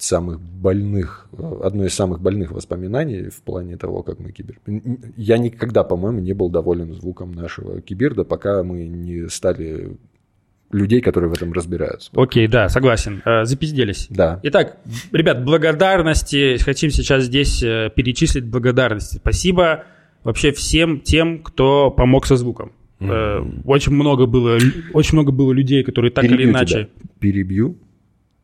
самых 0.00 0.40
больных, 0.40 1.26
э, 1.32 1.60
одно 1.62 1.84
из 1.84 1.94
самых 1.94 2.20
больных 2.20 2.52
воспоминаний 2.52 3.28
в 3.28 3.42
плане 3.42 3.76
того, 3.76 4.02
как 4.02 4.18
мы 4.18 4.32
кибер... 4.32 4.56
Я 5.16 5.38
никогда, 5.38 5.84
по-моему, 5.84 6.20
не 6.20 6.32
был 6.32 6.48
доволен 6.50 6.92
звуком 6.94 7.32
нашего 7.32 7.80
кибирда, 7.80 8.24
пока 8.24 8.62
мы 8.62 8.86
не 8.86 9.28
стали 9.28 9.96
людей, 10.70 11.00
которые 11.02 11.30
в 11.30 11.34
этом 11.34 11.52
разбираются. 11.52 12.10
Окей, 12.14 12.46
да, 12.48 12.68
согласен. 12.68 13.22
Э, 13.24 13.44
Запизделись. 13.44 14.06
Да. 14.10 14.40
Итак, 14.42 14.78
ребят, 15.12 15.44
благодарности. 15.44 16.56
Хотим 16.62 16.90
сейчас 16.90 17.24
здесь 17.24 17.62
э, 17.62 17.90
перечислить 17.94 18.46
благодарности. 18.46 19.16
Спасибо 19.16 19.84
вообще 20.24 20.52
всем 20.52 21.00
тем, 21.00 21.42
кто 21.42 21.90
помог 21.90 22.26
со 22.26 22.36
звуком. 22.36 22.72
Э, 23.00 23.40
Очень 23.64 23.92
много 23.92 24.26
было, 24.26 24.58
очень 24.94 25.14
много 25.18 25.32
было 25.32 25.52
людей, 25.52 25.82
которые 25.82 26.10
так 26.10 26.24
или 26.24 26.36
Перебью 26.36 26.50
иначе. 26.52 26.74
тебя. 26.74 26.88
Перебью. 27.18 27.76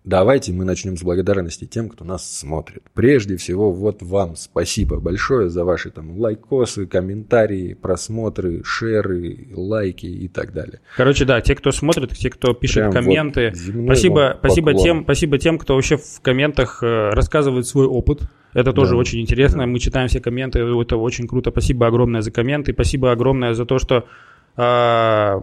Давайте 0.04 0.52
мы 0.52 0.64
начнем 0.64 0.96
с 0.96 1.02
благодарности 1.02 1.66
тем, 1.66 1.88
кто 1.90 2.02
нас 2.04 2.24
смотрит. 2.30 2.82
Прежде 2.94 3.37
всего, 3.37 3.70
вот 3.70 4.02
вам 4.02 4.37
спасибо 4.37 4.98
большое 5.00 5.50
за 5.50 5.64
ваши 5.64 5.90
там 5.90 6.18
лайкосы, 6.18 6.87
комментарии, 6.87 7.74
просмотры, 7.74 8.62
шеры, 8.64 9.48
лайки 9.52 10.06
и 10.06 10.28
так 10.28 10.54
далее. 10.54 10.80
Короче, 10.96 11.26
да, 11.26 11.40
те, 11.42 11.54
кто 11.54 11.72
смотрит, 11.72 12.12
те, 12.16 12.30
кто 12.30 12.54
пишет 12.54 12.76
Прям 12.76 12.87
вот 12.87 12.94
комменты. 12.94 13.52
земной 13.54 13.84
спасибо, 13.87 14.37
спасибо 14.38 14.66
поклон. 14.68 14.84
тем, 14.84 15.02
спасибо 15.04 15.38
тем, 15.38 15.58
кто 15.58 15.74
вообще 15.74 15.96
в 15.98 16.20
комментах 16.22 16.82
э, 16.82 17.11
рассказывает 17.11 17.66
свой 17.66 17.87
опыт. 17.87 18.22
Это 18.54 18.72
тоже 18.72 18.92
Да. 18.92 18.96
очень 18.96 19.20
интересно. 19.20 19.66
Мы 19.66 19.78
читаем 19.78 20.08
все 20.08 20.20
комменты, 20.20 20.61
это 20.61 20.96
очень 20.96 21.28
круто. 21.28 21.50
Спасибо 21.50 21.87
огромное 21.87 22.22
за 22.22 22.30
комменты, 22.30 22.72
спасибо 22.72 23.12
огромное 23.12 23.52
за 23.52 23.66
то, 23.66 23.78
что 23.78 24.06
а, 24.56 25.42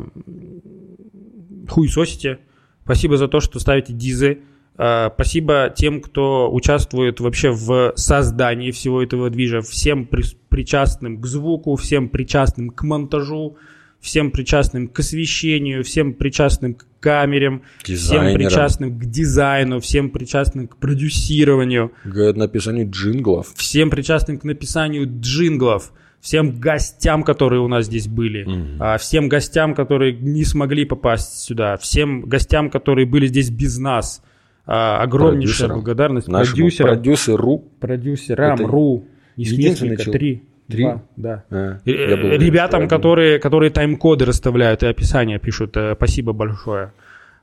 хуесосите. 1.70 2.40
Спасибо 2.86 3.18
за 3.18 3.28
то, 3.28 3.40
что 3.40 3.60
ставите 3.60 3.94
дизы. 3.94 4.40
А, 4.78 5.12
Спасибо 5.14 5.74
тем, 5.76 6.02
кто 6.02 6.50
участвует 6.54 7.20
вообще 7.20 7.50
в 7.52 7.94
создании 7.96 8.72
всего 8.72 9.02
этого 9.02 9.30
движа, 9.30 9.62
всем 9.62 10.06
при- 10.06 10.24
причастным 10.50 11.20
к 11.20 11.26
звуку, 11.26 11.76
всем 11.76 12.10
причастным 12.10 12.70
к 12.70 12.84
монтажу, 12.84 13.58
всем 14.02 14.30
причастным 14.32 14.88
к 14.88 15.00
освещению, 15.00 15.84
всем 15.84 16.14
причастным 16.14 16.76
к 16.76 16.86
камерам, 17.00 17.64
всем 17.84 18.24
причастным 18.36 19.00
к 19.00 19.06
дизайну, 19.06 19.80
всем 19.80 20.10
причастным 20.12 20.68
к 20.68 20.76
продюсированию, 20.78 21.92
К 22.04 22.34
написанию 22.34 22.88
джинглов. 22.90 23.54
всем 23.56 23.90
причастным 23.90 24.38
к 24.38 24.44
написанию 24.44 25.08
джинглов, 25.22 25.92
всем 26.26 26.60
гостям, 26.60 27.22
которые 27.22 27.62
у 27.62 27.68
нас 27.68 27.86
здесь 27.86 28.08
были, 28.08 28.48
а, 28.80 28.98
всем 28.98 29.30
гостям, 29.30 29.76
которые 29.76 30.14
не 30.14 30.44
смогли 30.44 30.84
попасть 30.84 31.38
сюда, 31.44 31.78
всем 31.78 32.22
гостям, 32.22 32.72
которые 32.72 33.06
были 33.06 33.28
здесь 33.28 33.52
без 33.52 33.78
нас. 33.78 34.24
А, 34.66 35.04
Огромнейшая 35.04 35.68
Продюсерам. 35.70 35.76
благодарность 35.76 36.28
Нашему 36.28 36.56
продюсерам, 36.58 36.90
продюсеру. 36.96 37.58
продюсерам, 37.80 38.54
Это 38.56 38.64
ру, 38.68 39.06
их 39.38 39.52
единственный 39.52 39.90
несколько, 39.90 40.04
чел- 40.06 40.14
три, 40.14 40.44
Три? 40.68 40.84
два, 40.84 41.02
да. 41.16 41.44
А, 41.52 41.78
Э, 41.86 42.16
был 42.18 42.30
Ребятам, 42.32 42.80
один. 42.80 42.90
которые, 42.90 43.38
которые 43.38 43.70
тайм-коды 43.70 44.26
расставляют 44.26 44.82
и 44.82 44.88
описания 44.88 45.38
пишут, 45.38 45.78
э, 45.78 45.94
спасибо 45.96 46.34
большое. 46.34 46.92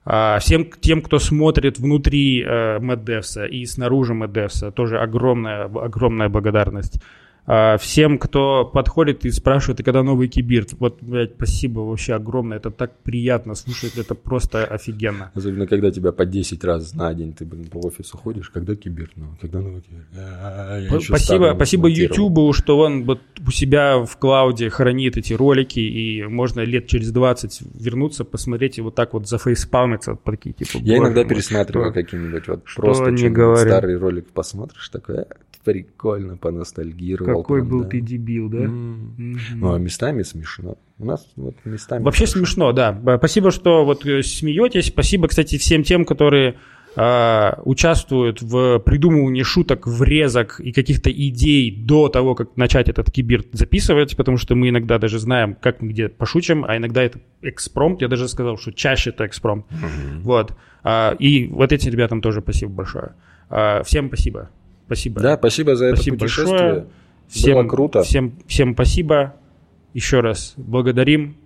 А, 0.05 0.40
Всем 0.40 0.68
тем, 0.81 1.01
кто 1.03 1.21
смотрит 1.21 1.79
внутри 1.79 2.42
э, 2.42 2.79
MadDevs 2.81 3.49
и 3.49 3.64
снаружи 3.66 4.14
MadDevs, 4.14 4.73
тоже 4.73 4.99
огромная, 4.99 5.66
огромная 5.66 6.29
благодарность. 6.29 7.01
А, 7.44 7.76
Всем, 7.76 8.18
кто 8.18 8.64
подходит 8.64 9.24
и 9.24 9.31
спрашивает, 9.31 9.81
и 9.81 9.83
когда 9.83 10.02
новый 10.02 10.28
кибирт, 10.28 10.74
вот, 10.78 10.98
блядь, 11.00 11.33
спасибо 11.35 11.81
вообще 11.81 12.14
огромное, 12.14 12.59
это 12.59 12.70
так 12.70 12.96
приятно 12.98 13.55
слушать, 13.57 13.96
это 13.96 14.14
просто 14.14 14.64
офигенно. 14.64 15.33
Особенно, 15.35 15.66
когда 15.66 15.90
тебя 15.90 16.12
по 16.12 16.24
10 16.24 16.62
раз 16.64 16.94
на 16.94 17.12
день 17.14 17.33
ты, 17.33 17.44
блин, 17.44 17.66
по 17.66 17.78
офису 17.78 18.16
ходишь. 18.16 18.48
Когда 18.50 18.76
кибер? 18.76 19.11
Ну, 19.16 19.26
когда 19.40 19.61
новый 19.61 19.81
кибер? 19.81 20.05
А, 20.16 20.78
еще 20.78 21.00
Спасибо, 21.00 21.52
спасибо. 21.57 21.88
YouTube, 21.88 22.55
что 22.55 22.78
он 22.78 23.05
вот 23.05 23.20
у 23.44 23.50
себя 23.50 23.98
в 23.98 24.16
клауде 24.18 24.70
хранит 24.70 25.16
эти 25.16 25.33
ролики, 25.33 25.81
и 25.81 26.22
можно 26.22 26.61
лет 26.61 26.87
через 26.87 27.11
20 27.11 27.61
вернуться, 27.74 28.24
посмотреть 28.24 28.78
и 28.78 28.83
вот 28.83 28.94
так 28.94 29.14
вот 29.14 29.28
зафейспалмиться, 29.28 30.12
вот 30.12 30.22
такие 30.22 30.52
типа. 30.52 30.78
Я 30.78 30.98
«Боже 30.98 31.12
иногда 31.12 31.24
пересматриваю 31.24 31.90
что?» 31.90 32.02
какие-нибудь 32.02 32.46
вот 32.46 32.64
просто 32.76 33.11
говорят. 33.31 33.66
старый 33.66 33.96
ролик 33.98 34.31
посмотришь, 34.31 34.88
такой, 34.90 35.22
«А, 35.22 35.26
прикольно, 35.64 36.37
поностальгировал. 36.37 37.42
Какой 37.42 37.61
прям, 37.61 37.68
был 37.70 37.83
да». 37.83 37.88
ты 37.88 38.01
дебил, 38.01 38.48
да? 38.48 38.64
М. 38.64 39.14
Мгм. 39.16 39.38
Ну, 39.61 39.72
а 39.75 39.79
местами 39.79 40.22
смешно. 40.22 40.77
У 40.98 41.05
нас 41.05 41.27
вот 41.37 41.55
местами... 41.64 42.03
Вообще 42.03 42.27
хорошо. 42.27 42.38
смешно, 42.38 42.72
да. 42.72 42.92
Б- 42.92 43.18
Спасибо, 43.18 43.51
что 43.51 43.85
вот 43.85 44.07
э, 44.07 44.22
смеетесь. 44.22 44.87
Спасибо, 44.87 45.29
кстати, 45.29 45.59
всем 45.59 45.83
тем, 45.83 46.05
которые 46.05 46.57
а, 46.94 47.59
участвуют 47.64 48.42
в 48.42 48.79
придумывании 48.81 49.42
шуток, 49.42 49.87
врезок 49.87 50.61
и 50.61 50.72
каких-то 50.72 51.11
идей 51.11 51.75
до 51.75 52.09
того, 52.09 52.35
как 52.35 52.57
начать 52.57 52.88
этот 52.88 53.11
кибирт 53.11 53.48
записывать, 53.53 54.16
потому 54.16 54.37
что 54.37 54.55
мы 54.55 54.68
иногда 54.68 54.98
даже 54.98 55.18
знаем, 55.18 55.55
как 55.55 55.81
мы 55.81 55.88
где 55.88 56.09
пошутим, 56.11 56.64
а 56.66 56.77
иногда 56.77 57.03
это 57.03 57.18
экспромт. 57.40 58.03
Я 58.03 58.09
даже 58.09 58.29
сказал, 58.29 58.59
что 58.59 58.72
чаще 58.72 59.11
это 59.11 59.27
экспромт. 59.27 59.66
Вот. 60.20 60.55
А, 60.85 61.16
и 61.18 61.46
вот 61.46 61.72
этим 61.72 61.92
ребятам 61.92 62.20
тоже 62.20 62.40
спасибо 62.42 62.72
большое. 62.72 63.14
А, 63.48 63.83
всем 63.85 64.09
спасибо. 64.09 64.51
Спасибо. 64.87 65.21
Да, 65.21 65.37
спасибо 65.37 65.77
за 65.77 65.87
это 65.87 65.97
Спасибо 65.97 66.16
путешествие. 66.18 66.59
большое. 66.59 66.87
Всем, 67.29 67.55
Было 67.55 67.68
круто. 67.68 68.03
Всем, 68.03 68.33
всем 68.47 68.75
спасибо. 68.75 69.35
Еще 69.95 70.21
раз 70.21 70.55
благодарим. 70.57 71.37